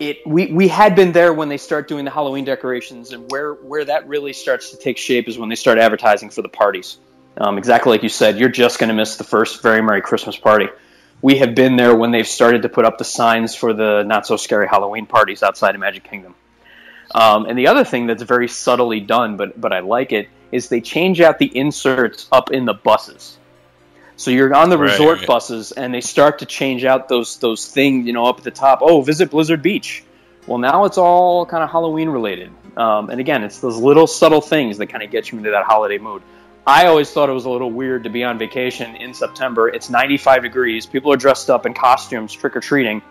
It 0.00 0.26
we, 0.26 0.46
we 0.46 0.66
had 0.66 0.96
been 0.96 1.12
there 1.12 1.32
when 1.32 1.48
they 1.48 1.58
start 1.58 1.86
doing 1.86 2.04
the 2.04 2.10
Halloween 2.10 2.44
decorations, 2.44 3.12
and 3.12 3.30
where 3.30 3.54
where 3.54 3.84
that 3.84 4.08
really 4.08 4.32
starts 4.32 4.70
to 4.70 4.76
take 4.76 4.98
shape 4.98 5.28
is 5.28 5.38
when 5.38 5.48
they 5.48 5.54
start 5.54 5.78
advertising 5.78 6.30
for 6.30 6.42
the 6.42 6.48
parties. 6.48 6.98
Um, 7.36 7.56
exactly 7.56 7.92
like 7.92 8.02
you 8.02 8.08
said, 8.08 8.36
you're 8.36 8.48
just 8.48 8.80
going 8.80 8.88
to 8.88 8.94
miss 8.94 9.16
the 9.16 9.24
first 9.24 9.62
very 9.62 9.80
Merry 9.80 10.02
Christmas 10.02 10.36
party. 10.36 10.66
We 11.22 11.38
have 11.38 11.54
been 11.54 11.76
there 11.76 11.94
when 11.94 12.10
they've 12.10 12.26
started 12.26 12.62
to 12.62 12.68
put 12.68 12.84
up 12.84 12.98
the 12.98 13.04
signs 13.04 13.54
for 13.54 13.72
the 13.72 14.02
not 14.02 14.26
so 14.26 14.36
scary 14.36 14.66
Halloween 14.68 15.06
parties 15.06 15.42
outside 15.42 15.74
of 15.74 15.80
Magic 15.80 16.02
Kingdom. 16.02 16.34
Um, 17.14 17.46
and 17.46 17.56
the 17.56 17.68
other 17.68 17.84
thing 17.84 18.06
that's 18.06 18.22
very 18.22 18.48
subtly 18.48 19.00
done, 19.00 19.36
but 19.36 19.60
but 19.60 19.72
I 19.72 19.80
like 19.80 20.12
it, 20.12 20.28
is 20.50 20.68
they 20.68 20.80
change 20.80 21.20
out 21.20 21.38
the 21.38 21.56
inserts 21.56 22.26
up 22.32 22.50
in 22.50 22.64
the 22.64 22.74
buses. 22.74 23.38
So 24.16 24.30
you're 24.30 24.54
on 24.54 24.68
the 24.68 24.78
Right, 24.78 24.90
resort 24.90 25.26
buses, 25.26 25.72
and 25.72 25.92
they 25.92 26.00
start 26.00 26.38
to 26.40 26.46
change 26.46 26.84
out 26.84 27.08
those 27.08 27.38
those 27.38 27.68
things, 27.68 28.06
you 28.06 28.12
know, 28.12 28.26
up 28.26 28.38
at 28.38 28.44
the 28.44 28.50
top. 28.50 28.80
Oh, 28.82 29.00
visit 29.02 29.30
Blizzard 29.30 29.62
Beach. 29.62 30.04
Well, 30.46 30.58
now 30.58 30.84
it's 30.84 30.98
all 30.98 31.46
kind 31.46 31.62
of 31.62 31.70
Halloween 31.70 32.08
related. 32.08 32.50
Um, 32.76 33.10
and 33.10 33.20
again, 33.20 33.44
it's 33.44 33.60
those 33.60 33.76
little 33.76 34.06
subtle 34.06 34.40
things 34.40 34.78
that 34.78 34.86
kind 34.86 35.02
of 35.02 35.10
get 35.10 35.30
you 35.30 35.38
into 35.38 35.50
that 35.50 35.64
holiday 35.64 35.98
mood. 35.98 36.22
I 36.66 36.86
always 36.86 37.10
thought 37.10 37.28
it 37.28 37.32
was 37.32 37.44
a 37.44 37.50
little 37.50 37.72
weird 37.72 38.04
to 38.04 38.10
be 38.10 38.22
on 38.22 38.38
vacation 38.38 38.94
in 38.96 39.12
September. 39.14 39.68
It's 39.68 39.90
95 39.90 40.42
degrees. 40.42 40.86
People 40.86 41.12
are 41.12 41.16
dressed 41.16 41.50
up 41.50 41.66
in 41.66 41.74
costumes, 41.74 42.32
trick 42.32 42.56
or 42.56 42.60
treating, 42.60 43.02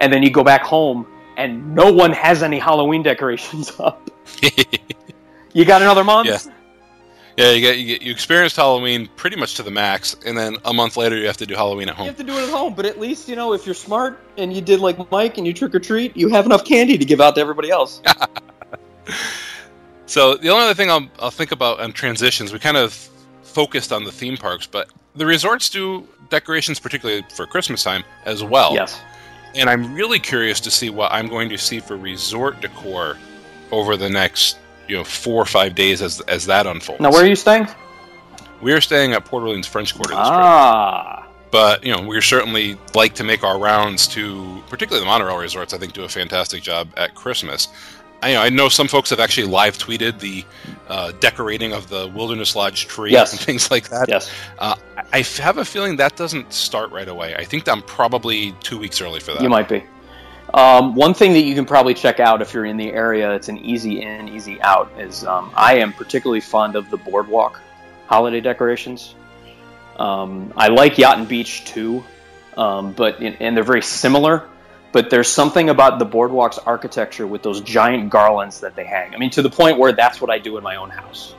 and 0.00 0.12
then 0.12 0.22
you 0.22 0.30
go 0.30 0.44
back 0.44 0.62
home 0.62 1.06
and 1.36 1.74
no 1.74 1.90
one 1.90 2.12
has 2.12 2.42
any 2.42 2.58
Halloween 2.58 3.02
decorations 3.02 3.72
up. 3.80 4.10
You 5.52 5.64
got 5.64 5.82
another 5.82 6.04
month? 6.04 6.28
Yeah. 6.28 6.38
yeah, 7.36 7.50
you 7.50 7.60
get, 7.60 7.78
you 7.78 7.86
get 7.86 8.02
you 8.02 8.12
experienced 8.12 8.56
Halloween 8.56 9.08
pretty 9.16 9.36
much 9.36 9.54
to 9.54 9.62
the 9.62 9.70
max, 9.70 10.14
and 10.24 10.38
then 10.38 10.58
a 10.64 10.72
month 10.72 10.96
later 10.96 11.16
you 11.16 11.26
have 11.26 11.38
to 11.38 11.46
do 11.46 11.54
Halloween 11.54 11.88
at 11.88 11.96
home. 11.96 12.04
You 12.04 12.10
have 12.10 12.18
to 12.18 12.24
do 12.24 12.38
it 12.38 12.44
at 12.44 12.50
home, 12.50 12.74
but 12.74 12.86
at 12.86 13.00
least 13.00 13.28
you 13.28 13.34
know 13.34 13.52
if 13.52 13.66
you're 13.66 13.74
smart 13.74 14.20
and 14.36 14.52
you 14.52 14.60
did 14.60 14.80
like 14.80 15.10
Mike 15.10 15.38
and 15.38 15.46
you 15.46 15.52
trick 15.52 15.74
or 15.74 15.80
treat, 15.80 16.16
you 16.16 16.28
have 16.28 16.46
enough 16.46 16.64
candy 16.64 16.96
to 16.98 17.04
give 17.04 17.20
out 17.20 17.34
to 17.34 17.40
everybody 17.40 17.70
else. 17.70 18.00
So 20.10 20.34
the 20.34 20.48
only 20.48 20.64
other 20.64 20.74
thing 20.74 20.90
I'll, 20.90 21.08
I'll 21.20 21.30
think 21.30 21.52
about 21.52 21.78
on 21.78 21.92
transitions, 21.92 22.52
we 22.52 22.58
kind 22.58 22.76
of 22.76 22.92
focused 23.44 23.92
on 23.92 24.02
the 24.02 24.10
theme 24.10 24.36
parks, 24.36 24.66
but 24.66 24.88
the 25.14 25.24
resorts 25.24 25.70
do 25.70 26.04
decorations, 26.30 26.80
particularly 26.80 27.24
for 27.32 27.46
Christmas 27.46 27.84
time, 27.84 28.02
as 28.24 28.42
well. 28.42 28.74
yes. 28.74 29.00
And 29.54 29.70
I'm 29.70 29.94
really 29.94 30.18
curious 30.18 30.58
to 30.62 30.70
see 30.70 30.90
what 30.90 31.12
I'm 31.12 31.28
going 31.28 31.48
to 31.50 31.56
see 31.56 31.78
for 31.78 31.96
resort 31.96 32.60
decor 32.60 33.18
over 33.70 33.96
the 33.96 34.10
next, 34.10 34.58
you 34.88 34.96
know, 34.96 35.04
four 35.04 35.40
or 35.40 35.46
five 35.46 35.76
days 35.76 36.02
as 36.02 36.20
as 36.22 36.44
that 36.46 36.66
unfolds. 36.66 37.00
Now, 37.00 37.12
where 37.12 37.22
are 37.22 37.28
you 37.28 37.36
staying? 37.36 37.68
We're 38.60 38.80
staying 38.80 39.12
at 39.12 39.24
Port 39.24 39.44
Orleans 39.44 39.68
French 39.68 39.94
Quarter 39.94 40.10
this 40.10 40.18
trip, 40.18 40.28
Ah, 40.28 41.28
but 41.52 41.84
you 41.84 41.92
know, 41.94 42.02
we 42.02 42.20
certainly 42.20 42.76
like 42.96 43.14
to 43.14 43.24
make 43.24 43.44
our 43.44 43.58
rounds 43.60 44.08
to, 44.08 44.60
particularly 44.68 45.04
the 45.04 45.10
monorail 45.10 45.36
resorts. 45.36 45.72
I 45.72 45.78
think 45.78 45.92
do 45.92 46.02
a 46.02 46.08
fantastic 46.08 46.62
job 46.64 46.88
at 46.96 47.14
Christmas. 47.14 47.68
I, 48.22 48.32
know, 48.34 48.40
I 48.42 48.48
know 48.50 48.68
some 48.68 48.88
folks 48.88 49.10
have 49.10 49.20
actually 49.20 49.46
live 49.46 49.78
tweeted 49.78 50.18
the 50.20 50.44
uh, 50.88 51.12
decorating 51.20 51.72
of 51.72 51.88
the 51.88 52.08
Wilderness 52.08 52.54
Lodge 52.54 52.86
tree 52.86 53.12
Yes. 53.12 53.32
and 53.32 53.40
things 53.48 53.70
like 53.70 53.88
that. 53.88 54.08
yes. 54.08 54.30
Uh, 54.58 54.74
I 54.96 55.18
I 55.18 55.22
have 55.42 55.58
a 55.58 55.64
feeling 55.64 55.96
that 55.96 56.16
doesn't 56.16 56.52
start 56.52 56.90
right 56.92 57.08
away. 57.08 57.34
I 57.34 57.44
think 57.44 57.68
I'm 57.68 57.82
probably 57.82 58.52
two 58.60 58.78
weeks 58.78 59.00
early 59.00 59.20
for 59.20 59.32
that. 59.32 59.42
You 59.42 59.48
might 59.48 59.68
be. 59.68 59.82
Um, 60.54 60.94
one 60.94 61.14
thing 61.14 61.32
that 61.34 61.40
you 61.42 61.54
can 61.54 61.64
probably 61.64 61.94
check 61.94 62.18
out 62.20 62.42
if 62.42 62.52
you're 62.52 62.64
in 62.64 62.76
the 62.76 62.90
area, 62.92 63.32
it's 63.34 63.48
an 63.48 63.58
easy 63.58 64.02
in, 64.02 64.28
easy 64.28 64.60
out, 64.62 64.90
is 64.98 65.24
um, 65.24 65.50
I 65.54 65.74
am 65.76 65.92
particularly 65.92 66.40
fond 66.40 66.74
of 66.76 66.90
the 66.90 66.96
boardwalk 66.96 67.60
holiday 68.06 68.40
decorations. 68.40 69.14
Um, 69.98 70.52
I 70.56 70.68
like 70.68 70.98
Yacht 70.98 71.18
and 71.18 71.28
Beach 71.28 71.64
too, 71.64 72.02
um, 72.56 72.92
but 72.92 73.20
and 73.20 73.56
they're 73.56 73.62
very 73.64 73.82
similar. 73.82 74.48
But 74.92 75.08
there's 75.08 75.28
something 75.28 75.68
about 75.70 75.98
the 75.98 76.04
boardwalk's 76.04 76.58
architecture 76.58 77.26
with 77.26 77.42
those 77.42 77.60
giant 77.60 78.10
garlands 78.10 78.60
that 78.60 78.74
they 78.74 78.84
hang. 78.84 79.14
I 79.14 79.18
mean, 79.18 79.30
to 79.30 79.42
the 79.42 79.50
point 79.50 79.78
where 79.78 79.92
that's 79.92 80.20
what 80.20 80.30
I 80.30 80.38
do 80.38 80.56
in 80.56 80.64
my 80.64 80.76
own 80.76 80.90
house. 80.90 81.34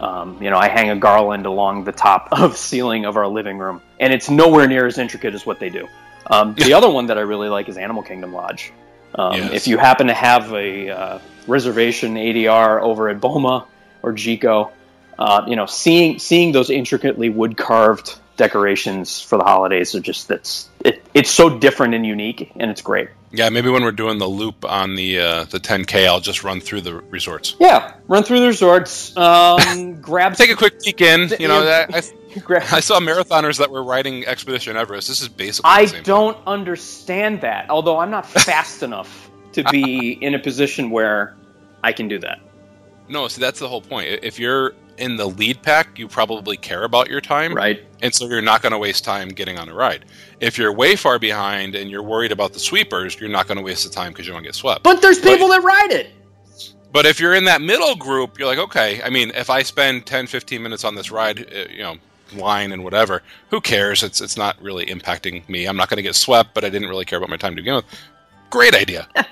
Um, 0.00 0.42
you 0.42 0.48
know, 0.48 0.56
I 0.56 0.68
hang 0.68 0.90
a 0.90 0.96
garland 0.96 1.44
along 1.46 1.84
the 1.84 1.92
top 1.92 2.28
of 2.32 2.56
ceiling 2.56 3.04
of 3.04 3.16
our 3.16 3.26
living 3.26 3.58
room, 3.58 3.82
and 3.98 4.12
it's 4.12 4.30
nowhere 4.30 4.66
near 4.66 4.86
as 4.86 4.98
intricate 4.98 5.34
as 5.34 5.44
what 5.44 5.58
they 5.58 5.70
do. 5.70 5.88
Um, 6.30 6.54
the 6.54 6.72
other 6.72 6.88
one 6.88 7.06
that 7.06 7.18
I 7.18 7.22
really 7.22 7.48
like 7.48 7.68
is 7.68 7.76
Animal 7.76 8.02
Kingdom 8.02 8.32
Lodge. 8.32 8.72
Um, 9.14 9.34
Yes. 9.34 9.52
If 9.52 9.68
you 9.68 9.78
happen 9.78 10.06
to 10.06 10.14
have 10.14 10.52
a 10.52 10.90
uh, 10.90 11.18
reservation 11.46 12.14
ADR 12.14 12.80
over 12.80 13.08
at 13.08 13.20
Boma 13.20 13.66
or 14.02 14.12
Jiko, 14.12 14.70
uh, 15.18 15.44
you 15.46 15.56
know, 15.56 15.66
seeing 15.66 16.18
seeing 16.18 16.52
those 16.52 16.70
intricately 16.70 17.28
wood 17.28 17.56
carved 17.56 18.18
decorations 18.36 19.20
for 19.20 19.36
the 19.36 19.44
holidays 19.44 19.94
are 19.94 20.00
just 20.00 20.28
that's 20.28 20.69
it, 20.84 21.02
it's 21.14 21.30
so 21.30 21.58
different 21.58 21.94
and 21.94 22.06
unique, 22.06 22.52
and 22.56 22.70
it's 22.70 22.82
great. 22.82 23.08
Yeah, 23.32 23.48
maybe 23.48 23.70
when 23.70 23.84
we're 23.84 23.92
doing 23.92 24.18
the 24.18 24.26
loop 24.26 24.64
on 24.64 24.96
the 24.96 25.20
uh, 25.20 25.44
the 25.44 25.60
10K, 25.60 26.06
I'll 26.06 26.20
just 26.20 26.42
run 26.42 26.60
through 26.60 26.80
the 26.80 26.94
resorts. 26.94 27.54
Yeah, 27.60 27.94
run 28.08 28.24
through 28.24 28.40
the 28.40 28.48
resorts, 28.48 29.16
um, 29.16 30.00
grab 30.00 30.34
Take 30.34 30.50
a 30.50 30.56
quick 30.56 30.82
peek 30.82 31.00
in. 31.00 31.30
You 31.38 31.48
know, 31.48 31.62
I, 31.62 31.84
I 31.92 32.80
saw 32.80 32.98
marathoners 32.98 33.58
that 33.58 33.70
were 33.70 33.84
riding 33.84 34.26
Expedition 34.26 34.76
Everest. 34.76 35.08
This 35.08 35.20
is 35.20 35.28
basically 35.28 35.70
I 35.70 35.82
the 35.82 35.88
same 35.88 36.02
don't 36.02 36.38
understand 36.46 37.42
that. 37.42 37.70
Although 37.70 37.98
I'm 37.98 38.10
not 38.10 38.26
fast 38.28 38.82
enough 38.82 39.30
to 39.52 39.64
be 39.64 40.12
in 40.12 40.34
a 40.34 40.38
position 40.38 40.90
where 40.90 41.36
I 41.84 41.92
can 41.92 42.08
do 42.08 42.18
that. 42.20 42.40
No, 43.08 43.26
see, 43.28 43.40
that's 43.40 43.58
the 43.58 43.68
whole 43.68 43.82
point. 43.82 44.08
If 44.22 44.38
you're 44.38 44.74
in 45.00 45.16
the 45.16 45.26
lead 45.26 45.62
pack, 45.62 45.98
you 45.98 46.06
probably 46.06 46.56
care 46.56 46.84
about 46.84 47.08
your 47.08 47.20
time, 47.20 47.54
Right. 47.54 47.82
and 48.02 48.14
so 48.14 48.26
you're 48.26 48.42
not 48.42 48.62
going 48.62 48.72
to 48.72 48.78
waste 48.78 49.04
time 49.04 49.28
getting 49.28 49.58
on 49.58 49.68
a 49.68 49.74
ride. 49.74 50.04
If 50.40 50.58
you're 50.58 50.72
way 50.72 50.96
far 50.96 51.18
behind 51.18 51.74
and 51.74 51.90
you're 51.90 52.02
worried 52.02 52.32
about 52.32 52.52
the 52.52 52.60
sweepers, 52.60 53.18
you're 53.18 53.28
not 53.30 53.46
going 53.46 53.58
to 53.58 53.64
waste 53.64 53.84
the 53.84 53.90
time 53.90 54.12
because 54.12 54.26
you 54.26 54.32
won't 54.32 54.44
get 54.44 54.54
swept. 54.54 54.82
But 54.82 55.02
there's 55.02 55.18
people 55.18 55.48
that 55.48 55.62
ride 55.62 55.90
it. 55.92 56.10
But 56.92 57.06
if 57.06 57.20
you're 57.20 57.34
in 57.34 57.44
that 57.44 57.60
middle 57.62 57.94
group, 57.94 58.38
you're 58.38 58.48
like, 58.48 58.58
okay, 58.58 59.00
I 59.02 59.10
mean, 59.10 59.30
if 59.34 59.48
I 59.50 59.62
spend 59.62 60.06
10, 60.06 60.26
15 60.26 60.62
minutes 60.62 60.84
on 60.84 60.94
this 60.96 61.10
ride, 61.10 61.40
uh, 61.54 61.64
you 61.70 61.82
know, 61.82 61.96
line 62.34 62.72
and 62.72 62.82
whatever, 62.84 63.22
who 63.50 63.60
cares? 63.60 64.02
It's 64.02 64.20
it's 64.20 64.36
not 64.36 64.60
really 64.62 64.86
impacting 64.86 65.48
me. 65.48 65.66
I'm 65.66 65.76
not 65.76 65.88
going 65.88 65.96
to 65.98 66.02
get 66.02 66.14
swept, 66.16 66.52
but 66.54 66.64
I 66.64 66.68
didn't 66.68 66.88
really 66.88 67.04
care 67.04 67.16
about 67.18 67.28
my 67.30 67.36
time 67.36 67.52
to 67.56 67.62
begin 67.62 67.74
with. 67.76 67.84
Great 68.50 68.74
idea. 68.74 69.08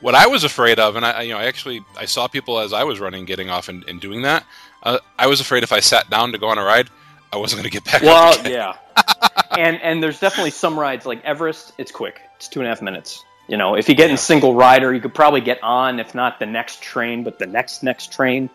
what 0.00 0.14
I 0.14 0.26
was 0.26 0.44
afraid 0.44 0.78
of, 0.78 0.96
and 0.96 1.04
I, 1.04 1.22
you 1.22 1.32
know, 1.32 1.38
I 1.38 1.44
actually 1.44 1.84
I 1.96 2.04
saw 2.04 2.28
people 2.28 2.58
as 2.58 2.72
I 2.72 2.84
was 2.84 3.00
running 3.00 3.24
getting 3.24 3.50
off 3.50 3.68
and, 3.68 3.84
and 3.88 4.00
doing 4.00 4.22
that. 4.22 4.44
Uh, 4.82 4.98
I 5.18 5.26
was 5.26 5.40
afraid 5.40 5.62
if 5.62 5.72
I 5.72 5.80
sat 5.80 6.10
down 6.10 6.32
to 6.32 6.38
go 6.38 6.48
on 6.48 6.58
a 6.58 6.64
ride, 6.64 6.88
I 7.32 7.36
wasn't 7.36 7.62
going 7.62 7.70
to 7.70 7.70
get 7.70 7.84
back 7.84 8.02
Well, 8.02 8.50
yeah. 8.50 8.76
and 9.58 9.80
and 9.82 10.02
there's 10.02 10.20
definitely 10.20 10.50
some 10.50 10.78
rides 10.78 11.06
like 11.06 11.24
Everest. 11.24 11.72
It's 11.78 11.90
quick. 11.90 12.20
It's 12.36 12.48
two 12.48 12.60
and 12.60 12.66
a 12.66 12.70
half 12.70 12.82
minutes. 12.82 13.24
You 13.48 13.56
know, 13.56 13.76
if 13.76 13.88
you 13.88 13.94
get 13.94 14.10
in 14.10 14.16
single 14.16 14.54
rider, 14.54 14.92
you 14.92 15.00
could 15.00 15.14
probably 15.14 15.40
get 15.40 15.62
on, 15.62 16.00
if 16.00 16.14
not 16.14 16.40
the 16.40 16.46
next 16.46 16.82
train, 16.82 17.22
but 17.22 17.38
the 17.38 17.46
next 17.46 17.82
next 17.82 18.12
train. 18.12 18.50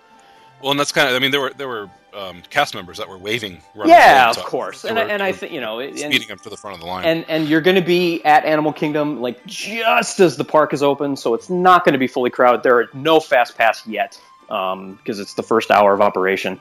Well, 0.62 0.72
and 0.72 0.80
that's 0.80 0.92
kind 0.92 1.10
of. 1.10 1.16
I 1.16 1.20
mean, 1.20 1.32
there 1.32 1.42
were 1.42 1.54
there 1.54 1.68
were 1.68 1.90
um, 2.14 2.42
cast 2.50 2.76
members 2.76 2.98
that 2.98 3.08
were 3.08 3.18
waving. 3.18 3.62
Yeah, 3.86 4.30
of 4.30 4.36
so 4.36 4.42
course. 4.44 4.82
they 4.82 4.90
And, 4.90 4.98
were- 4.98 5.06
I- 5.06 5.08
and 5.08 5.24
I 5.24 5.32
think 5.32 5.52
you 5.54 5.62
know, 5.62 5.80
and, 5.80 5.98
speeding 5.98 6.28
them 6.28 6.40
to 6.40 6.50
the 6.50 6.58
front 6.58 6.76
of 6.76 6.82
the 6.82 6.88
line. 6.88 7.06
and 7.06 7.26
and 7.30 7.48
you're 7.48 7.62
going 7.62 7.76
to 7.76 7.82
be 7.82 8.24
at 8.26 8.46
Animal 8.46 8.74
Kingdom 8.74 9.22
like 9.22 9.46
just 9.46 10.20
as 10.20 10.38
the 10.38 10.44
park 10.44 10.74
is 10.74 10.84
open, 10.84 11.16
so 11.16 11.34
it's 11.34 11.50
not 11.50 11.86
going 11.86 11.94
to 11.94 12.00
be 12.00 12.08
fully 12.08 12.30
crowded. 12.30 12.64
There 12.64 12.78
are 12.80 12.90
no 12.94 13.20
fast 13.20 13.58
pass 13.58 13.86
yet 13.88 14.20
because 14.48 15.20
it's 15.20 15.34
the 15.36 15.44
first 15.44 15.72
hour 15.72 15.94
of 15.94 16.02
operation. 16.02 16.60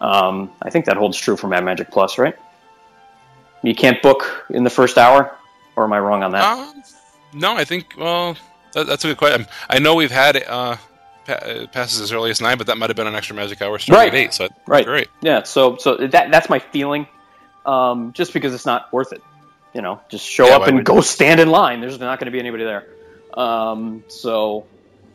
Um, 0.00 0.50
I 0.60 0.70
think 0.70 0.86
that 0.86 0.96
holds 0.96 1.16
true 1.16 1.36
for 1.36 1.46
My 1.46 1.60
Magic 1.60 1.90
Plus, 1.92 2.18
right? 2.18 2.34
You 3.62 3.74
can't 3.76 4.02
book 4.02 4.46
in 4.50 4.64
the 4.64 4.70
first 4.70 4.98
hour, 4.98 5.36
or 5.76 5.84
am 5.84 5.92
I 5.92 6.00
wrong 6.00 6.24
on 6.24 6.32
that? 6.32 6.42
Um, 6.42 6.82
no, 7.32 7.54
I 7.56 7.64
think 7.64 7.94
well, 7.96 8.36
that, 8.72 8.88
that's 8.88 9.04
a 9.04 9.08
good 9.08 9.18
question. 9.18 9.46
I 9.70 9.78
know 9.78 9.94
we've 9.94 10.10
had 10.10 10.42
uh, 10.42 10.76
pa- 11.24 11.32
uh, 11.34 11.66
passes 11.68 12.00
as 12.00 12.12
early 12.12 12.30
as 12.30 12.40
nine, 12.40 12.58
but 12.58 12.66
that 12.66 12.78
might 12.78 12.90
have 12.90 12.96
been 12.96 13.06
an 13.06 13.14
extra 13.14 13.34
magic 13.36 13.60
hour 13.62 13.78
starting 13.78 13.98
Right. 14.00 14.08
at 14.14 14.14
eight. 14.14 14.34
So 14.34 14.48
Right. 14.66 14.84
great. 14.84 15.08
Yeah, 15.22 15.42
so 15.42 15.76
so 15.76 15.96
that 15.96 16.30
that's 16.30 16.48
my 16.50 16.58
feeling. 16.58 17.06
Um, 17.64 18.12
just 18.12 18.32
because 18.32 18.52
it's 18.54 18.66
not 18.66 18.92
worth 18.92 19.12
it, 19.12 19.22
you 19.74 19.82
know, 19.82 20.00
just 20.10 20.26
show 20.26 20.46
Yeah, 20.48 20.56
up 20.56 20.66
and 20.66 20.84
go 20.84 21.00
stand 21.00 21.38
in 21.40 21.48
line. 21.48 21.80
There's 21.80 21.98
not 22.00 22.18
going 22.18 22.26
to 22.26 22.32
be 22.32 22.40
anybody 22.40 22.64
there. 22.64 22.86
Um, 23.34 24.02
so, 24.08 24.66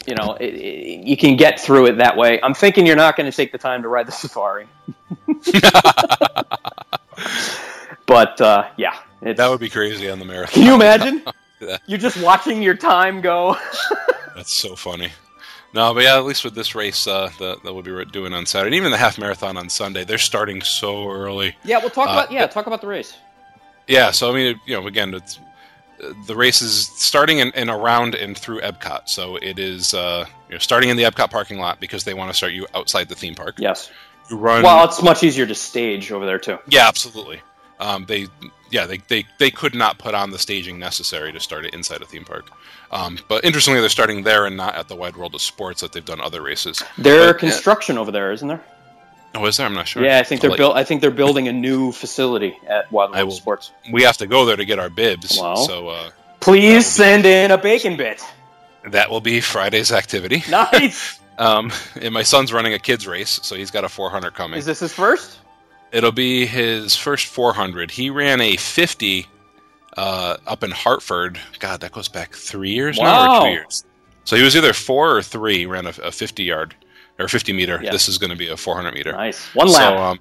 you 0.07 0.15
know, 0.15 0.33
it, 0.39 0.53
it, 0.55 1.05
you 1.05 1.17
can 1.17 1.35
get 1.35 1.59
through 1.59 1.87
it 1.87 1.97
that 1.97 2.15
way. 2.15 2.39
I'm 2.41 2.53
thinking 2.53 2.85
you're 2.85 2.95
not 2.95 3.17
going 3.17 3.29
to 3.29 3.35
take 3.35 3.51
the 3.51 3.57
time 3.57 3.81
to 3.83 3.89
ride 3.89 4.07
the 4.07 4.11
safari, 4.13 4.65
but 8.05 8.39
uh, 8.41 8.69
yeah, 8.77 8.95
That 9.21 9.49
would 9.49 9.59
be 9.59 9.69
crazy 9.69 10.09
on 10.09 10.19
the 10.19 10.25
marathon. 10.25 10.53
Can 10.53 10.63
you 10.63 10.73
imagine? 10.75 11.23
You're 11.87 11.97
just 11.99 12.21
watching 12.21 12.61
your 12.61 12.75
time 12.75 13.19
go. 13.19 13.57
That's 14.35 14.53
so 14.53 14.75
funny. 14.75 15.09
No, 15.77 15.93
but 15.93 16.03
yeah, 16.03 16.17
at 16.17 16.25
least 16.25 16.43
with 16.43 16.55
this 16.55 16.73
race 16.73 17.05
uh, 17.05 17.29
that, 17.37 17.61
that 17.63 17.71
we'll 17.71 17.83
be 17.83 18.03
doing 18.05 18.33
on 18.33 18.47
Saturday, 18.47 18.69
and 18.69 18.75
even 18.75 18.89
the 18.91 18.97
half 18.97 19.19
marathon 19.19 19.57
on 19.57 19.69
Sunday, 19.69 20.03
they're 20.03 20.17
starting 20.17 20.61
so 20.63 21.07
early. 21.11 21.55
yeah, 21.63 21.77
we'll 21.77 21.91
talk 21.91 22.09
Uh, 22.09 22.13
about 22.13 22.31
yeah, 22.31 22.47
talk 22.47 22.65
about 22.65 22.81
the 22.81 22.87
race. 22.87 23.15
Yeah, 23.87 24.09
so 24.09 24.31
I 24.31 24.33
mean, 24.33 24.59
you 24.65 24.75
know, 24.75 24.87
again, 24.87 25.13
it's 25.13 25.39
uh, 26.03 26.13
the 26.25 26.35
race 26.35 26.63
is 26.63 26.87
starting 26.87 27.37
in, 27.37 27.51
in 27.51 27.69
around 27.69 28.15
and 28.15 28.35
through 28.35 28.61
Epcot. 28.61 29.07
So 29.07 29.35
it 29.35 29.59
is 29.59 29.93
uh, 29.93 30.25
you 30.49 30.55
know, 30.55 30.59
starting 30.59 30.89
in 30.89 30.97
the 30.97 31.03
Epcot 31.03 31.29
parking 31.29 31.59
lot 31.59 31.79
because 31.79 32.03
they 32.05 32.15
want 32.15 32.31
to 32.31 32.33
start 32.35 32.53
you 32.53 32.65
outside 32.73 33.07
the 33.07 33.15
theme 33.15 33.35
park. 33.35 33.55
Yes. 33.59 33.91
You 34.31 34.37
run. 34.37 34.63
Well, 34.63 34.83
it's 34.83 35.03
much 35.03 35.23
easier 35.23 35.45
to 35.45 35.55
stage 35.55 36.11
over 36.11 36.25
there 36.25 36.39
too. 36.39 36.57
yeah, 36.67 36.87
absolutely. 36.87 37.39
Um, 37.79 38.05
they, 38.07 38.25
yeah, 38.71 38.85
they, 38.85 38.97
they, 39.07 39.25
they 39.39 39.51
could 39.51 39.75
not 39.75 39.97
put 39.97 40.13
on 40.15 40.31
the 40.31 40.39
staging 40.39 40.79
necessary 40.79 41.31
to 41.31 41.39
start 41.39 41.65
it 41.65 41.73
inside 41.73 42.01
a 42.01 42.05
theme 42.05 42.25
park. 42.25 42.49
Um, 42.91 43.17
but 43.27 43.43
interestingly, 43.43 43.79
they're 43.81 43.89
starting 43.89 44.23
there 44.23 44.45
and 44.45 44.55
not 44.55 44.75
at 44.75 44.87
the 44.87 44.95
Wide 44.95 45.17
World 45.17 45.35
of 45.35 45.41
Sports 45.41 45.81
that 45.81 45.91
they've 45.91 46.05
done 46.05 46.21
other 46.21 46.41
races. 46.41 46.81
There 46.97 47.33
But, 47.33 47.39
construction 47.39 47.97
over 47.97 48.11
there, 48.11 48.31
isn't 48.31 48.47
there? 48.47 48.63
Oh, 49.35 49.45
is 49.45 49.57
there? 49.57 49.65
I'm 49.65 49.73
not 49.73 49.87
sure. 49.87 50.03
Yeah, 50.03 50.19
I 50.19 50.23
think 50.23 50.43
I'll 50.43 50.49
they're 50.51 50.57
built. 50.57 50.75
I 50.77 50.83
think 50.83 51.01
they're 51.01 51.11
building 51.11 51.47
a 51.47 51.53
new 51.53 51.91
facility 51.91 52.57
at 52.67 52.91
Wild 52.91 53.11
World 53.11 53.25
will- 53.27 53.35
Sports. 53.35 53.71
We 53.91 54.03
have 54.03 54.17
to 54.17 54.27
go 54.27 54.45
there 54.45 54.55
to 54.55 54.65
get 54.65 54.79
our 54.79 54.89
bibs. 54.89 55.37
Wow. 55.39 55.55
So 55.55 55.89
uh, 55.89 56.09
Please 56.39 56.85
send 56.85 57.25
in 57.25 57.51
a 57.51 57.57
bacon 57.57 57.97
bit. 57.97 58.21
that 58.89 59.09
will 59.11 59.21
be 59.21 59.41
Friday's 59.41 59.91
activity. 59.91 60.43
Nice. 60.49 61.19
Um, 61.39 61.71
and 62.01 62.15
my 62.15 62.23
son's 62.23 62.51
running 62.51 62.73
a 62.73 62.79
kids 62.79 63.05
race, 63.05 63.39
so 63.43 63.55
he's 63.55 63.69
got 63.69 63.83
a 63.83 63.89
400 63.89 64.33
coming. 64.33 64.57
Is 64.57 64.65
this 64.65 64.79
his 64.79 64.91
first? 64.91 65.37
It'll 65.91 66.11
be 66.11 66.45
his 66.45 66.95
first 66.95 67.27
400. 67.27 67.91
He 67.91 68.09
ran 68.09 68.41
a 68.41 68.55
50 68.57 69.25
uh, 69.95 70.37
up 70.45 70.63
in 70.63 70.71
Hartford. 70.71 71.39
God, 71.59 71.79
that 71.81 71.91
goes 71.91 72.07
back 72.07 72.33
three 72.33 72.71
years 72.71 72.97
now 72.97 73.05
Wow. 73.05 73.37
or 73.39 73.45
two 73.47 73.51
years. 73.53 73.85
So 74.25 74.35
he 74.35 74.43
was 74.43 74.55
either 74.55 74.73
four 74.73 75.15
or 75.15 75.21
three. 75.21 75.65
Ran 75.65 75.85
a, 75.87 75.93
a 76.03 76.11
50 76.11 76.43
yard 76.43 76.75
or 77.19 77.27
50 77.27 77.53
meter. 77.53 77.79
Yeah. 77.81 77.91
This 77.91 78.07
is 78.09 78.17
going 78.17 78.29
to 78.31 78.35
be 78.35 78.47
a 78.49 78.57
400 78.57 78.93
meter. 78.93 79.13
Nice. 79.13 79.45
One 79.55 79.67
lap. 79.69 79.93
So, 79.93 79.97
um, 79.97 80.19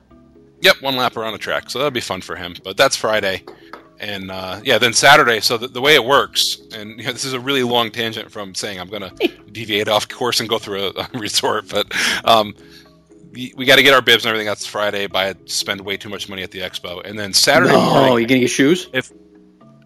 yep, 0.62 0.80
one 0.80 0.96
lap 0.96 1.16
around 1.16 1.32
the 1.32 1.38
track. 1.38 1.68
So 1.68 1.78
that'll 1.78 1.90
be 1.90 2.00
fun 2.00 2.20
for 2.20 2.36
him. 2.36 2.54
But 2.62 2.76
that's 2.76 2.96
Friday, 2.96 3.42
and 3.98 4.30
uh, 4.30 4.60
yeah, 4.64 4.78
then 4.78 4.92
Saturday. 4.92 5.40
So 5.40 5.58
the, 5.58 5.68
the 5.68 5.80
way 5.80 5.94
it 5.94 6.04
works, 6.04 6.58
and 6.72 6.90
you 6.98 7.04
know, 7.04 7.12
this 7.12 7.24
is 7.24 7.32
a 7.32 7.40
really 7.40 7.64
long 7.64 7.90
tangent 7.90 8.30
from 8.30 8.54
saying 8.54 8.78
I'm 8.80 8.88
going 8.88 9.02
to 9.10 9.28
deviate 9.50 9.88
off 9.88 10.08
course 10.08 10.38
and 10.40 10.48
go 10.48 10.58
through 10.58 10.92
a, 10.96 11.00
a 11.00 11.08
resort, 11.18 11.68
but 11.68 11.92
um, 12.24 12.54
we, 13.36 13.64
got 13.64 13.76
to 13.76 13.82
get 13.82 13.94
our 13.94 14.02
bibs 14.02 14.24
and 14.24 14.30
everything. 14.30 14.46
That's 14.46 14.66
Friday. 14.66 15.06
Buy 15.06 15.34
spend 15.44 15.80
way 15.82 15.96
too 15.96 16.08
much 16.08 16.28
money 16.28 16.42
at 16.42 16.50
the 16.50 16.60
expo, 16.60 17.04
and 17.04 17.18
then 17.18 17.32
Saturday 17.32 17.72
no, 17.72 17.80
morning. 17.80 18.18
you 18.18 18.26
gonna 18.26 18.40
get 18.40 18.50
shoes? 18.50 18.88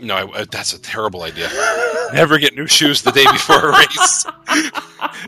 No, 0.03 0.15
I, 0.17 0.41
I- 0.41 0.45
that's 0.45 0.73
a 0.73 0.81
terrible 0.81 1.23
idea. 1.23 1.49
Never 2.13 2.39
get 2.39 2.55
new 2.57 2.67
shoes 2.67 3.03
the 3.03 3.13
day 3.13 3.25
before 3.31 3.71
a 3.71 3.73
race. 3.79 4.27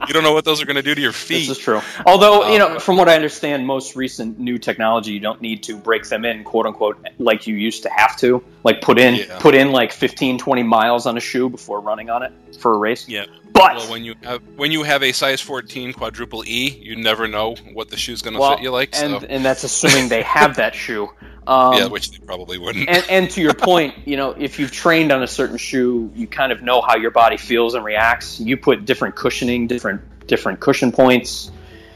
you 0.09 0.13
don't 0.15 0.25
know 0.25 0.33
what 0.33 0.45
those 0.45 0.61
are 0.61 0.67
going 0.67 0.77
to 0.77 0.83
do 0.83 0.95
to 0.95 1.01
your 1.01 1.13
feet. 1.13 1.47
This 1.47 1.57
is 1.57 1.59
true. 1.59 1.81
Although 2.07 2.51
you 2.53 2.59
know, 2.59 2.73
Um, 2.75 2.81
from 2.81 2.97
what 2.97 3.09
I 3.09 3.15
understand, 3.15 3.67
most 3.67 3.95
recent 3.95 4.39
new 4.39 4.59
technology, 4.59 5.13
you 5.13 5.21
don't 5.21 5.41
need 5.41 5.63
to 5.65 5.77
break 5.77 6.09
them 6.09 6.25
in, 6.25 6.43
quote 6.45 6.67
unquote, 6.67 6.99
like 7.19 7.47
you 7.47 7.55
used 7.55 7.83
to 7.85 7.91
have 7.91 8.17
to. 8.19 8.43
Like 8.65 8.81
put 8.81 8.99
in 8.99 9.15
Yeah. 9.17 9.39
put 9.39 9.55
in 9.55 9.71
like 9.73 9.93
15, 9.93 10.39
20 10.39 10.63
miles 10.63 11.07
on 11.07 11.17
a 11.17 11.21
shoe 11.21 11.49
before 11.49 11.81
running 11.81 12.11
on 12.11 12.23
it 12.23 12.33
for 12.59 12.75
a 12.75 12.79
race. 12.79 13.09
Yeah. 13.09 13.27
But 13.53 13.77
Well, 13.77 13.91
when 13.91 14.05
you 14.05 14.15
have, 14.25 14.43
when 14.57 14.73
you 14.73 14.83
have 14.83 15.03
a 15.03 15.13
size 15.13 15.41
14 15.41 15.93
quadruple 15.93 16.43
E, 16.47 16.71
you 16.83 16.97
never 16.97 17.29
know 17.29 17.55
what 17.75 17.91
the 17.91 17.97
shoe's 17.97 18.23
going 18.23 18.35
to 18.35 18.41
well, 18.41 18.55
fit 18.57 18.63
you 18.63 18.71
like. 18.71 18.91
and 18.95 19.21
so 19.21 19.27
and 19.29 19.45
that's 19.45 19.63
assuming 19.63 20.09
they 20.09 20.23
have 20.23 20.57
that 20.57 20.75
shoe. 20.85 21.11
Um, 21.47 21.75
yeah, 21.75 21.87
which 21.87 22.13
they 22.13 22.19
probably 22.25 22.57
wouldn't. 22.59 22.89
and, 22.89 23.05
and 23.11 23.31
to 23.33 23.41
your 23.41 23.55
point, 23.71 23.95
you 24.07 24.17
know, 24.17 24.31
if 24.31 24.59
you've 24.59 24.71
trained 24.71 25.11
on 25.11 25.23
a 25.23 25.27
certain 25.27 25.57
shoe, 25.57 26.11
you 26.15 26.27
kind 26.29 26.53
of 26.53 26.63
know 26.63 26.81
how 26.81 26.97
your 26.97 27.11
body 27.11 27.37
feels 27.37 27.75
and 27.75 27.85
reacts. 27.85 28.39
You 28.39 28.57
put 28.57 28.85
different 28.85 29.17
cushioning, 29.17 29.67
different 29.67 30.01
different 30.29 30.61
cushion 30.61 30.93
points, 30.93 31.51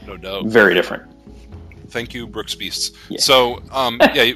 no 0.05 0.17
doubt. 0.17 0.45
very 0.47 0.73
different. 0.73 1.03
Thank 1.89 2.13
you, 2.13 2.27
Brooks 2.27 2.53
Beasts. 2.55 2.91
Yeah. 3.09 3.19
So, 3.21 3.61
um, 3.71 3.99
yeah, 4.13 4.33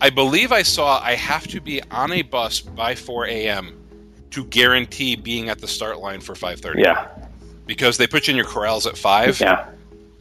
I 0.00 0.10
believe 0.10 0.52
I 0.52 0.62
saw 0.62 1.00
I 1.02 1.14
have 1.16 1.46
to 1.48 1.60
be 1.60 1.82
on 1.90 2.12
a 2.12 2.22
bus 2.22 2.60
by 2.60 2.94
4 2.94 3.26
a.m. 3.26 3.76
to 4.30 4.44
guarantee 4.44 5.16
being 5.16 5.48
at 5.48 5.58
the 5.58 5.66
start 5.66 5.98
line 5.98 6.20
for 6.20 6.34
5:30. 6.34 6.78
Yeah, 6.78 7.08
Because 7.66 7.98
they 7.98 8.06
put 8.06 8.28
you 8.28 8.30
in 8.32 8.36
your 8.36 8.46
corrals 8.46 8.86
at 8.86 8.96
five. 8.96 9.40
yeah, 9.40 9.66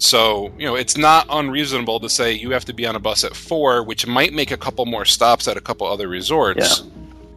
So, 0.05 0.51
you 0.57 0.65
know, 0.65 0.73
it's 0.75 0.97
not 0.97 1.27
unreasonable 1.29 1.99
to 1.99 2.09
say 2.09 2.33
you 2.33 2.49
have 2.51 2.65
to 2.65 2.73
be 2.73 2.87
on 2.87 2.95
a 2.95 2.99
bus 2.99 3.23
at 3.23 3.35
four, 3.35 3.83
which 3.83 4.07
might 4.07 4.33
make 4.33 4.49
a 4.49 4.57
couple 4.57 4.83
more 4.87 5.05
stops 5.05 5.47
at 5.47 5.57
a 5.57 5.61
couple 5.61 5.85
other 5.85 6.07
resorts 6.07 6.81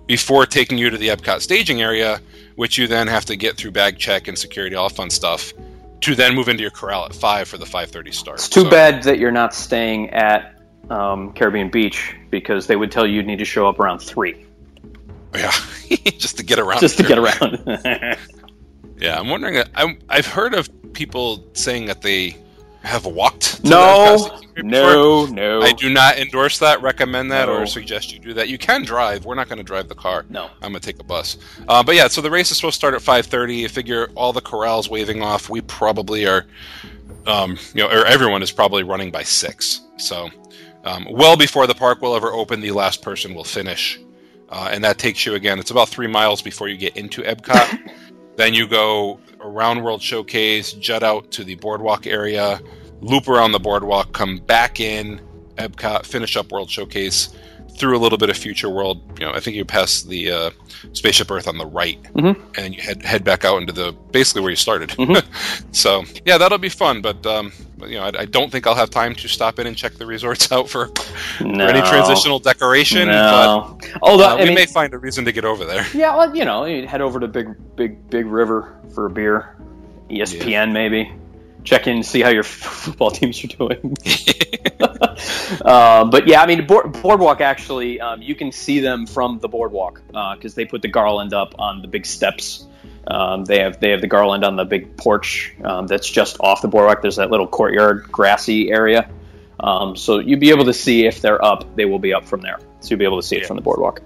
before 0.07 0.47
taking 0.47 0.79
you 0.79 0.89
to 0.89 0.97
the 0.97 1.09
Epcot 1.09 1.43
staging 1.43 1.83
area, 1.83 2.23
which 2.57 2.79
you 2.79 2.87
then 2.87 3.07
have 3.07 3.27
to 3.27 3.37
get 3.37 3.59
through 3.59 3.71
bag 3.73 3.99
check 3.99 4.29
and 4.29 4.39
security, 4.39 4.75
all 4.77 4.89
fun 4.89 5.11
stuff, 5.11 5.53
to 6.01 6.15
then 6.15 6.35
move 6.35 6.49
into 6.49 6.63
your 6.63 6.71
corral 6.71 7.05
at 7.05 7.15
five 7.15 7.47
for 7.49 7.59
the 7.59 7.67
5:30 7.67 8.15
start. 8.15 8.39
It's 8.39 8.49
too 8.49 8.63
So- 8.63 8.71
bad 8.71 9.03
that 9.03 9.19
you're 9.19 9.31
not 9.31 9.55
staying 9.55 10.09
at 10.11 10.55
um, 10.89 11.35
Caribbean 11.35 11.69
Beach 11.69 12.15
because 12.31 12.67
they 12.67 12.77
would 12.77 12.91
tell 12.91 13.07
you 13.07 13.17
you 13.17 13.23
need 13.23 13.41
to 13.41 13.45
show 13.45 13.67
up 13.69 13.79
around 13.79 13.99
three 13.99 14.37
Yeah, 15.35 15.51
just 16.19 16.39
to 16.39 16.43
get 16.43 16.59
around. 16.59 16.81
just 16.81 16.97
to 16.97 17.03
get 17.03 17.19
around. 17.19 18.17
Yeah, 18.97 19.19
I'm 19.19 19.29
wondering. 19.29 19.63
I'm, 19.75 19.99
I've 20.09 20.27
heard 20.27 20.55
of 20.55 20.71
people 20.95 21.45
saying 21.53 21.87
that 21.87 22.01
they 22.01 22.37
have 22.85 23.07
walked. 23.07 23.65
No, 23.65 23.71
the 23.81 23.91
Epcot 23.91 24.19
staging 24.19 24.73
area 24.75 24.99
before. 24.99 25.27
no, 25.27 25.27
no, 25.27 25.63
I 25.63 25.73
do 25.73 25.91
not 25.91 26.19
endorse 26.19 26.59
that, 26.61 26.83
recommend 26.83 27.31
that, 27.33 27.49
No. 27.49 27.55
or 27.55 27.67
suggest 27.67 28.13
you 28.13 28.19
do 28.19 28.35
that. 28.35 28.49
You 28.49 28.59
can 28.59 28.85
drive. 28.85 29.25
We're 29.25 29.35
not 29.35 29.49
going 29.49 29.59
to 29.59 29.65
drive 29.65 29.89
the 29.89 29.95
car. 29.95 30.25
no. 30.29 30.45
I'm 30.63 30.73
gonna 30.73 30.81
take 30.81 31.01
a 31.01 31.05
bus. 31.05 31.39
Uh, 31.69 31.83
but 31.83 31.95
yeah, 31.95 32.09
so 32.09 32.21
the 32.21 32.31
race 32.31 32.51
is 32.51 32.59
supposed 32.59 32.75
to 32.75 32.79
start 32.79 32.95
at 32.95 33.01
5:30. 33.03 33.57
You 33.57 33.69
figure 33.69 34.11
all 34.15 34.33
the 34.33 34.41
corrals 34.41 34.89
waving 34.91 35.23
off. 35.23 35.49
We 35.49 35.61
probably 35.63 36.27
are, 36.27 36.47
um, 37.27 37.59
you 37.75 37.83
know, 37.83 37.89
or 37.89 38.07
everyone 38.07 38.43
is 38.43 38.51
probably 38.53 38.83
running 38.83 39.11
by 39.11 39.23
six. 39.23 39.81
So, 39.97 40.29
um, 40.85 41.07
well 41.11 41.37
before 41.37 41.67
the 41.67 41.75
park 41.75 42.03
will 42.03 42.15
ever 42.15 42.33
open, 42.33 42.61
the 42.61 42.73
last 42.73 43.03
person 43.03 43.35
will 43.35 43.45
finish, 43.45 43.99
uh, 44.51 44.69
and 44.71 44.85
that 44.85 44.99
takes 44.99 45.25
you 45.25 45.35
again. 45.35 45.59
It's 45.59 45.71
about 45.71 45.89
three 45.89 46.07
miles 46.09 46.43
before 46.43 46.69
you 46.69 46.77
get 46.77 46.97
into 46.97 47.23
Epcot. 47.23 47.79
then 48.37 48.53
you 48.55 48.67
go 48.67 49.21
around 49.45 49.83
World 49.83 50.03
Showcase, 50.03 50.73
jut 50.73 51.03
out 51.03 51.31
to 51.33 51.45
the 51.45 51.55
boardwalk 51.57 52.07
area, 52.07 52.61
loop 53.01 53.29
around 53.29 53.53
the 53.53 53.61
boardwalk, 53.61 54.13
come 54.13 54.39
back 54.39 54.81
in 54.81 55.21
Epcot, 55.57 56.07
finish 56.07 56.37
up 56.37 56.51
World 56.51 56.71
Showcase 56.71 57.35
through 57.77 57.97
a 57.97 57.99
little 57.99 58.19
bit 58.19 58.31
of 58.31 58.37
Future 58.37 58.71
World. 58.71 59.01
You 59.19 59.27
know, 59.27 59.33
I 59.33 59.41
think 59.41 59.57
you 59.57 59.65
pass 59.65 60.03
the 60.03 60.31
uh, 60.31 60.51
Spaceship 60.93 61.31
Earth 61.31 61.49
on 61.49 61.59
the 61.59 61.67
right, 61.67 62.01
Mhm. 62.15 62.37
and 62.57 62.75
you 62.75 62.81
head 62.83 63.03
head 63.03 63.25
back 63.25 63.45
out 63.45 63.61
into 63.61 63.73
the 63.73 63.93
basically 64.13 64.43
where 64.43 64.51
you 64.51 64.57
started. 64.57 64.91
Mhm. 64.91 65.25
so 65.75 66.05
yeah, 66.25 66.39
that'll 66.39 66.59
be 66.59 66.69
fun. 66.69 67.03
But 67.03 67.25
um, 67.27 67.53
you 67.87 67.97
know, 67.97 68.05
I, 68.05 68.21
I 68.21 68.25
don't 68.27 68.51
think 68.53 68.67
I'll 68.67 68.75
have 68.77 68.91
time 68.91 69.15
to 69.17 69.29
stop 69.29 69.59
in 69.59 69.67
and 69.67 69.77
check 69.77 69.95
the 69.95 70.07
resorts 70.07 70.51
out 70.53 70.69
for, 70.69 70.87
for 71.39 71.45
any 71.47 71.81
transitional 71.89 72.39
decoration. 72.39 73.09
No. 73.09 73.77
But 73.81 73.91
Although 74.03 74.25
uh, 74.29 74.35
I 74.37 74.41
we 74.41 74.45
mean, 74.47 74.55
may 74.55 74.67
find 74.67 74.95
a 74.95 74.99
reason 74.99 75.25
to 75.25 75.33
get 75.33 75.45
over 75.45 75.65
there. 75.65 75.87
yeah, 75.95 76.17
well, 76.17 76.35
you 76.35 76.45
know, 76.45 76.65
head 76.87 77.01
over 77.01 77.19
to 77.21 77.27
Big 77.29 77.49
Big 77.77 78.09
Big 78.11 78.27
River 78.27 78.77
for 78.95 79.07
a 79.07 79.11
beer, 79.11 79.57
ESPN 80.11 80.73
maybe. 80.73 81.13
Check 81.65 81.87
in, 81.87 82.03
see 82.03 82.21
how 82.21 82.29
your 82.29 82.43
football 82.45 83.11
teams 83.11 83.43
are 83.43 83.49
doing. 83.49 83.97
Uh, 85.65 86.05
but 86.11 86.27
yeah, 86.27 86.43
I 86.43 86.47
mean, 86.47 86.67
board, 86.67 86.93
boardwalk 87.03 87.41
actually, 87.41 88.01
um, 88.01 88.23
you 88.23 88.35
can 88.35 88.53
see 88.53 88.81
them 88.81 89.07
from 89.07 89.39
the 89.39 89.49
boardwalk 89.49 90.03
because 90.09 90.55
they 90.55 90.65
put 90.65 90.83
the 90.83 90.89
garland 90.89 91.33
up 91.33 91.55
on 91.59 91.83
the 91.83 91.89
big 91.89 92.07
steps. 92.07 92.67
Um, 93.07 93.45
they 93.45 93.59
have 93.59 93.81
they 93.81 93.91
have 93.91 94.01
the 94.01 94.07
garland 94.07 94.45
on 94.45 94.57
the 94.57 94.65
big 94.65 94.97
porch 94.97 95.55
um, 95.63 95.87
that's 95.87 96.09
just 96.09 96.37
off 96.41 96.63
the 96.63 96.69
boardwalk. 96.69 97.03
There's 97.03 97.17
that 97.17 97.31
little 97.31 97.47
courtyard, 97.47 98.11
grassy 98.11 98.71
area. 98.71 99.11
Um, 99.61 99.97
so 99.97 100.19
you'll 100.19 100.41
be 100.41 100.51
able 100.51 100.65
to 100.65 100.73
see 100.73 101.07
if 101.07 101.21
they're 101.21 101.43
up. 101.45 101.77
They 101.77 101.85
will 101.85 101.99
be 101.99 102.15
up 102.15 102.25
from 102.25 102.41
there. 102.41 102.59
So 102.81 102.91
you'll 102.91 102.99
be 102.99 103.05
able 103.05 103.21
to 103.21 103.27
see 103.27 103.37
it 103.37 103.47
from 103.47 103.57
the 103.57 103.63
boardwalk. 103.63 104.03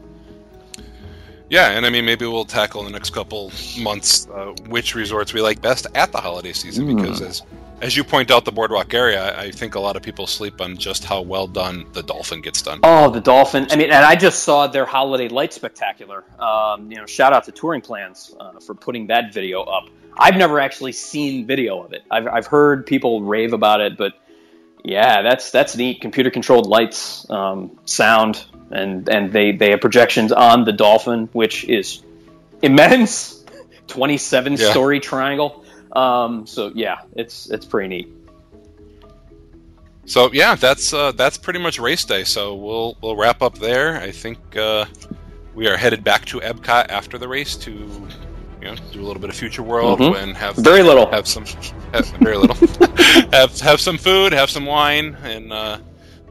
Yeah, 1.50 1.70
and 1.70 1.86
I 1.86 1.90
mean, 1.90 2.04
maybe 2.04 2.26
we'll 2.26 2.44
tackle 2.44 2.80
in 2.82 2.86
the 2.86 2.92
next 2.92 3.10
couple 3.10 3.50
months 3.78 4.28
uh, 4.28 4.54
which 4.68 4.94
resorts 4.94 5.32
we 5.32 5.40
like 5.40 5.62
best 5.62 5.86
at 5.94 6.12
the 6.12 6.18
holiday 6.18 6.52
season 6.52 6.86
Mm. 6.86 6.96
because, 6.96 7.20
as 7.22 7.42
as 7.80 7.96
you 7.96 8.02
point 8.02 8.32
out, 8.32 8.44
the 8.44 8.50
boardwalk 8.50 8.92
area, 8.92 9.36
I, 9.36 9.42
I 9.44 9.50
think 9.52 9.76
a 9.76 9.80
lot 9.80 9.94
of 9.94 10.02
people 10.02 10.26
sleep 10.26 10.60
on 10.60 10.76
just 10.76 11.04
how 11.04 11.20
well 11.22 11.46
done 11.46 11.86
the 11.92 12.02
Dolphin 12.02 12.40
gets 12.40 12.60
done. 12.60 12.80
Oh, 12.82 13.08
the 13.08 13.20
Dolphin! 13.20 13.68
I 13.70 13.76
mean, 13.76 13.90
and 13.90 14.04
I 14.04 14.16
just 14.16 14.42
saw 14.42 14.66
their 14.66 14.84
holiday 14.84 15.28
light 15.28 15.52
spectacular. 15.52 16.24
Um, 16.40 16.90
you 16.90 16.96
know, 16.98 17.06
shout 17.06 17.32
out 17.32 17.44
to 17.44 17.52
Touring 17.52 17.80
Plans 17.80 18.34
uh, 18.40 18.58
for 18.58 18.74
putting 18.74 19.06
that 19.06 19.32
video 19.32 19.62
up. 19.62 19.84
I've 20.18 20.36
never 20.36 20.58
actually 20.58 20.90
seen 20.92 21.46
video 21.46 21.80
of 21.80 21.92
it. 21.92 22.02
I've, 22.10 22.26
I've 22.26 22.46
heard 22.46 22.84
people 22.84 23.22
rave 23.22 23.52
about 23.52 23.80
it, 23.80 23.96
but 23.96 24.14
yeah, 24.84 25.22
that's 25.22 25.50
that's 25.50 25.76
neat. 25.76 26.00
Computer 26.00 26.30
controlled 26.30 26.66
lights, 26.66 27.28
um, 27.30 27.78
sound, 27.84 28.44
and 28.70 29.08
and 29.08 29.32
they 29.32 29.52
they 29.52 29.70
have 29.70 29.80
projections 29.80 30.32
on 30.32 30.64
the 30.64 30.72
Dolphin, 30.72 31.28
which 31.32 31.64
is 31.64 32.02
immense. 32.62 33.44
Twenty 33.86 34.18
seven 34.18 34.52
Yeah. 34.54 34.70
story 34.70 35.00
triangle. 35.00 35.64
Um, 35.92 36.46
so 36.46 36.70
yeah, 36.74 36.98
it's 37.16 37.50
it's 37.50 37.64
pretty 37.64 37.88
neat. 37.88 38.08
So 40.04 40.30
yeah, 40.32 40.54
that's 40.54 40.92
uh, 40.92 41.12
that's 41.12 41.36
pretty 41.38 41.58
much 41.58 41.78
race 41.78 42.04
day. 42.04 42.24
So 42.24 42.54
we'll 42.54 42.96
we'll 43.02 43.16
wrap 43.16 43.42
up 43.42 43.58
there. 43.58 43.98
I 44.00 44.10
think 44.10 44.38
uh, 44.56 44.86
we 45.54 45.68
are 45.68 45.76
headed 45.76 46.04
back 46.04 46.24
to 46.26 46.40
Epcot 46.40 46.88
after 46.90 47.18
the 47.18 47.28
race 47.28 47.56
to 47.56 48.08
you 48.60 48.66
know 48.68 48.74
do 48.92 49.00
a 49.00 49.06
little 49.06 49.20
bit 49.20 49.30
of 49.30 49.36
Future 49.36 49.62
World 49.62 50.00
Mhm. 50.00 50.22
and 50.22 50.36
have 50.36 50.56
Very 50.56 50.82
little. 50.82 51.06
have 51.10 51.26
some 51.28 51.44
have, 51.92 52.06
very 52.20 52.36
little 52.36 52.56
have 53.32 53.58
have 53.60 53.80
some 53.80 53.98
food, 53.98 54.32
have 54.32 54.50
some 54.50 54.66
wine, 54.66 55.16
and 55.22 55.52
uh, 55.52 55.78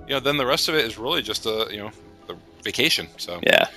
you 0.08 0.14
know 0.14 0.20
then 0.20 0.38
the 0.38 0.46
rest 0.46 0.70
of 0.70 0.76
it 0.76 0.86
is 0.86 0.98
really 0.98 1.22
just 1.22 1.46
a 1.46 1.68
you 1.72 1.78
know 1.78 1.92
the 2.28 2.36
vacation. 2.64 3.08
So 3.18 3.40
Yeah. 3.46 3.68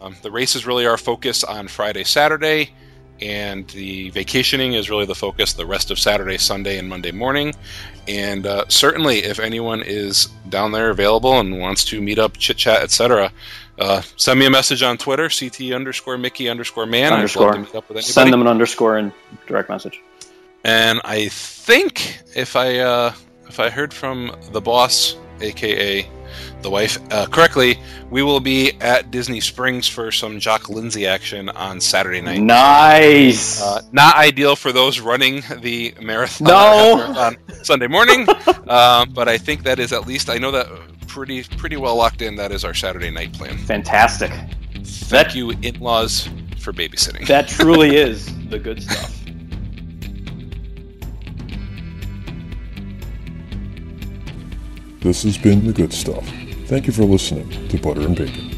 um, 0.00 0.16
the 0.22 0.30
race 0.30 0.54
is 0.56 0.66
really 0.66 0.86
our 0.86 0.96
focus 0.98 1.44
on 1.44 1.68
Friday, 1.68 2.04
Saturday, 2.04 2.70
and 3.20 3.66
the 3.68 4.10
vacationing 4.10 4.72
is 4.74 4.88
really 4.90 5.06
the 5.06 5.14
focus 5.14 5.52
the 5.52 5.66
rest 5.66 5.90
of 5.90 5.98
Saturday, 5.98 6.38
Sunday, 6.38 6.78
and 6.78 6.88
Monday 6.88 7.12
morning. 7.12 7.54
And 8.08 8.46
uh, 8.46 8.64
certainly, 8.68 9.18
if 9.24 9.38
anyone 9.38 9.82
is 9.82 10.26
down 10.48 10.72
there 10.72 10.90
available 10.90 11.38
and 11.38 11.60
wants 11.60 11.84
to 11.86 12.00
meet 12.00 12.18
up, 12.18 12.36
chit 12.38 12.56
chat, 12.56 12.82
etc., 12.82 13.30
uh, 13.80 14.02
send 14.16 14.38
me 14.38 14.46
a 14.46 14.50
message 14.50 14.82
on 14.82 14.98
Twitter, 14.98 15.28
ct 15.28 15.72
underscore 15.72 16.18
Mickey 16.18 16.48
underscore 16.48 16.86
man. 16.86 17.12
Underscore. 17.12 17.58
meet 17.58 17.74
up 17.74 17.88
with. 17.88 18.04
Send 18.04 18.32
them 18.32 18.42
an 18.42 18.46
underscore 18.46 18.98
and 18.98 19.12
direct 19.46 19.70
message. 19.70 20.00
And 20.64 21.00
I 21.04 21.28
think 21.28 22.20
if 22.36 22.56
I 22.56 22.78
uh, 22.78 23.14
if 23.48 23.58
I 23.58 23.70
heard 23.70 23.94
from 23.94 24.36
the 24.52 24.60
boss, 24.60 25.16
aka 25.40 26.06
the 26.60 26.70
wife, 26.70 26.98
uh, 27.10 27.26
correctly, 27.26 27.80
we 28.10 28.22
will 28.22 28.38
be 28.38 28.72
at 28.82 29.10
Disney 29.10 29.40
Springs 29.40 29.88
for 29.88 30.12
some 30.12 30.38
Jock 30.38 30.68
Lindsey 30.68 31.06
action 31.06 31.48
on 31.48 31.80
Saturday 31.80 32.20
night. 32.20 32.40
Nice. 32.40 33.62
Uh, 33.62 33.80
not 33.92 34.16
ideal 34.16 34.56
for 34.56 34.70
those 34.72 35.00
running 35.00 35.42
the 35.60 35.94
marathon 36.02 36.48
No. 36.48 37.14
on 37.16 37.36
Sunday 37.64 37.86
morning, 37.86 38.26
uh, 38.68 39.06
but 39.06 39.26
I 39.26 39.38
think 39.38 39.62
that 39.62 39.78
is 39.78 39.92
at 39.94 40.06
least 40.06 40.28
I 40.28 40.36
know 40.36 40.50
that 40.50 40.68
pretty 41.10 41.42
pretty 41.42 41.76
well 41.76 41.96
locked 41.96 42.22
in. 42.22 42.36
That 42.36 42.52
is 42.52 42.64
our 42.64 42.74
Saturday 42.74 43.10
night 43.10 43.32
plan. 43.32 43.58
Fantastic. 43.58 44.30
Thank 44.84 45.34
you, 45.34 45.50
in-laws, 45.62 46.28
for 46.58 46.72
babysitting. 46.72 47.26
That 47.26 47.48
truly 47.48 47.96
is 48.06 48.26
the 48.48 48.58
good 48.58 48.82
stuff. 48.82 49.16
This 55.00 55.22
has 55.24 55.38
been 55.38 55.66
The 55.66 55.72
Good 55.72 55.94
Stuff. 55.94 56.28
Thank 56.66 56.86
you 56.86 56.92
for 56.92 57.04
listening 57.04 57.48
to 57.68 57.78
Butter 57.78 58.02
and 58.02 58.14
Bacon. 58.14 58.50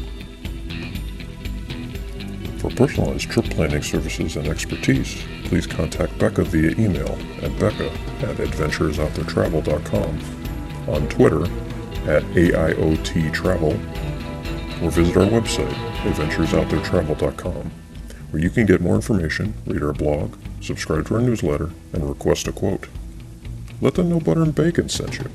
For 2.59 2.69
personalized 2.69 3.31
trip 3.31 3.45
planning 3.45 3.81
services 3.81 4.35
and 4.35 4.47
expertise, 4.47 5.23
please 5.45 5.65
contact 5.65 6.19
Becca 6.19 6.43
via 6.43 6.71
email 6.71 7.17
at 7.41 7.57
becca 7.59 7.89
at 7.89 8.37
adventuresouttheretravel.com, 8.37 10.89
on 10.89 11.07
Twitter 11.07 11.45
at 12.07 12.23
AIOT 12.35 13.33
Travel 13.33 13.73
or 14.83 14.91
visit 14.91 15.15
our 15.17 15.25
website, 15.25 15.73
adventuresouttheretravel.com, 16.03 17.71
where 18.31 18.41
you 18.41 18.49
can 18.49 18.65
get 18.65 18.81
more 18.81 18.95
information, 18.95 19.53
read 19.65 19.81
our 19.81 19.93
blog, 19.93 20.35
subscribe 20.61 21.07
to 21.07 21.15
our 21.15 21.21
newsletter, 21.21 21.69
and 21.93 22.07
request 22.07 22.47
a 22.47 22.51
quote. 22.51 22.87
Let 23.81 23.95
them 23.95 24.09
know 24.09 24.19
Butter 24.19 24.43
and 24.43 24.55
Bacon 24.55 24.89
sent 24.89 25.19
you. 25.19 25.29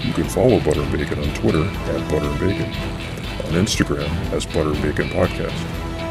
You 0.00 0.12
can 0.12 0.28
follow 0.28 0.58
Butter 0.60 0.82
and 0.82 0.92
Bacon 0.92 1.18
on 1.18 1.34
Twitter 1.34 1.64
at 1.64 2.10
Butter 2.10 2.26
and 2.26 2.40
Bacon, 2.40 2.72
on 3.46 3.64
Instagram 3.64 4.08
as 4.32 4.46
Butter 4.46 4.72
and 4.72 4.82
Bacon 4.82 5.08
Podcast, 5.08 5.52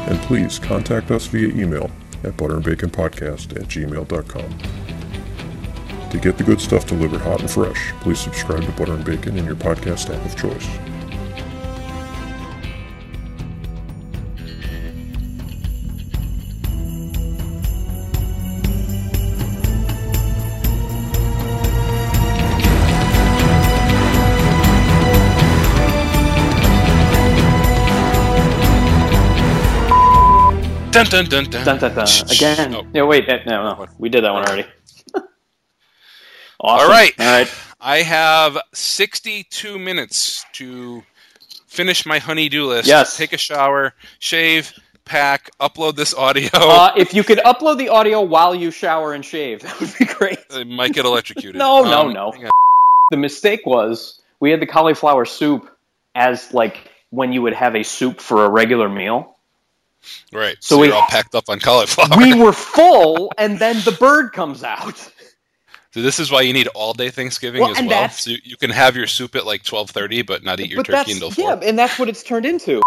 and 0.08 0.18
please 0.22 0.58
contact 0.58 1.10
us 1.10 1.26
via 1.26 1.48
email 1.48 1.90
at 2.24 2.36
butterandbaconpodcast 2.36 3.56
at 3.56 3.68
gmail.com. 3.68 4.81
To 6.12 6.18
get 6.18 6.36
the 6.36 6.44
good 6.44 6.60
stuff 6.60 6.86
delivered 6.86 7.22
hot 7.22 7.40
and 7.40 7.50
fresh, 7.50 7.92
please 8.02 8.20
subscribe 8.20 8.62
to 8.64 8.72
Butter 8.72 8.92
and 8.92 9.02
Bacon 9.02 9.38
in 9.38 9.46
your 9.46 9.54
podcast 9.54 10.14
app 10.14 10.22
of 10.26 10.36
choice. 10.36 10.68
Dun 30.92 31.06
dun 31.06 31.24
dun 31.24 31.44
dun. 31.44 31.64
Dun, 31.64 31.78
dun, 31.78 31.94
dun. 31.94 32.06
Again. 32.30 32.74
Oh. 32.74 32.82
No, 32.92 33.06
wait. 33.06 33.26
No, 33.26 33.62
no. 33.62 33.86
We 33.98 34.10
did 34.10 34.24
that 34.24 34.32
one 34.34 34.44
already. 34.44 34.66
Awesome. 36.62 36.86
All 36.86 36.88
right. 36.90 37.12
All 37.18 37.26
right. 37.26 37.54
I 37.80 37.98
have 38.02 38.56
62 38.72 39.78
minutes 39.78 40.44
to 40.54 41.02
finish 41.66 42.06
my 42.06 42.18
honey-do 42.18 42.66
list. 42.66 42.86
Yes. 42.88 43.16
Take 43.16 43.32
a 43.32 43.38
shower, 43.38 43.94
shave, 44.20 44.72
pack, 45.04 45.50
upload 45.60 45.96
this 45.96 46.14
audio. 46.14 46.48
Uh, 46.52 46.92
if 46.96 47.12
you 47.14 47.24
could 47.24 47.38
upload 47.38 47.78
the 47.78 47.88
audio 47.88 48.20
while 48.20 48.54
you 48.54 48.70
shower 48.70 49.14
and 49.14 49.24
shave, 49.24 49.60
that 49.62 49.80
would 49.80 49.92
be 49.98 50.04
great. 50.04 50.38
I 50.50 50.64
might 50.64 50.92
get 50.92 51.04
electrocuted. 51.04 51.56
No, 51.56 51.82
no, 51.82 52.02
Um, 52.02 52.12
no. 52.12 52.30
hang 52.30 52.44
on. 52.44 52.50
The 53.10 53.16
mistake 53.16 53.66
was 53.66 54.20
we 54.40 54.50
had 54.50 54.60
the 54.60 54.66
cauliflower 54.66 55.24
soup 55.24 55.68
as 56.14 56.52
like 56.54 56.88
when 57.10 57.32
you 57.32 57.42
would 57.42 57.52
have 57.54 57.74
a 57.74 57.82
soup 57.82 58.20
for 58.20 58.44
a 58.44 58.48
regular 58.48 58.88
meal. 58.88 59.36
Right. 60.32 60.56
So 60.60 60.76
So, 60.76 60.80
we- 60.80 60.86
you're 60.88 60.96
all 60.96 61.02
packed 61.08 61.34
up 61.34 61.48
on 61.48 61.58
cauliflower. 61.60 62.16
We 62.16 62.34
were 62.34 62.52
full, 62.52 63.32
and 63.38 63.58
then 63.58 63.76
the 63.84 63.92
bird 63.92 64.32
comes 64.32 64.62
out. 64.62 65.08
So 65.92 66.00
this 66.00 66.18
is 66.18 66.30
why 66.30 66.40
you 66.40 66.52
need 66.54 66.68
all-day 66.68 67.10
Thanksgiving 67.10 67.60
Well, 67.60 67.76
as 67.76 67.82
well. 67.84 68.08
So 68.08 68.30
you- 68.30 68.40
you 68.44 68.56
can 68.56 68.70
have 68.70 68.96
your 68.96 69.06
soup 69.06 69.36
at 69.36 69.44
like 69.46 69.62
12:30, 69.62 70.22
but 70.22 70.42
not 70.42 70.58
eat 70.58 70.70
your 70.70 70.78
but 70.78 70.86
turkey 70.86 70.96
that's 70.96 71.12
until 71.12 71.30
four. 71.30 71.50
yeah, 71.50 71.68
and 71.68 71.78
that's 71.78 71.98
what 71.98 72.08
it's 72.08 72.22
turned 72.22 72.46
into. 72.46 72.80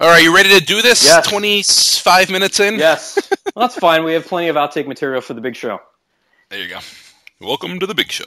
All 0.00 0.08
right, 0.08 0.22
you 0.22 0.34
ready 0.34 0.48
to 0.58 0.64
do 0.64 0.82
this? 0.82 1.04
Yes. 1.04 1.26
25 1.28 2.30
minutes 2.30 2.58
in. 2.58 2.78
Yes, 2.78 3.16
well, 3.54 3.68
that's 3.68 3.76
fine. 3.76 4.02
We 4.04 4.14
have 4.14 4.26
plenty 4.26 4.48
of 4.48 4.56
outtake 4.56 4.86
material 4.86 5.20
for 5.20 5.34
the 5.34 5.40
big 5.40 5.54
show. 5.54 5.80
There 6.48 6.58
you 6.58 6.68
go. 6.68 6.78
Welcome 7.40 7.78
to 7.80 7.86
the 7.86 7.94
big 7.94 8.10
show. 8.10 8.24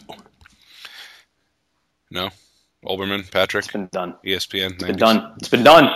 No, 2.12 2.30
Olbermann, 2.86 3.30
Patrick, 3.32 3.66
It's 3.66 3.72
been 3.74 3.90
done. 3.92 4.16
ESPN. 4.24 4.74
It's 4.76 4.84
been 4.84 4.98
done. 4.98 5.34
It's 5.40 5.50
been 5.50 5.64
done. 5.64 5.90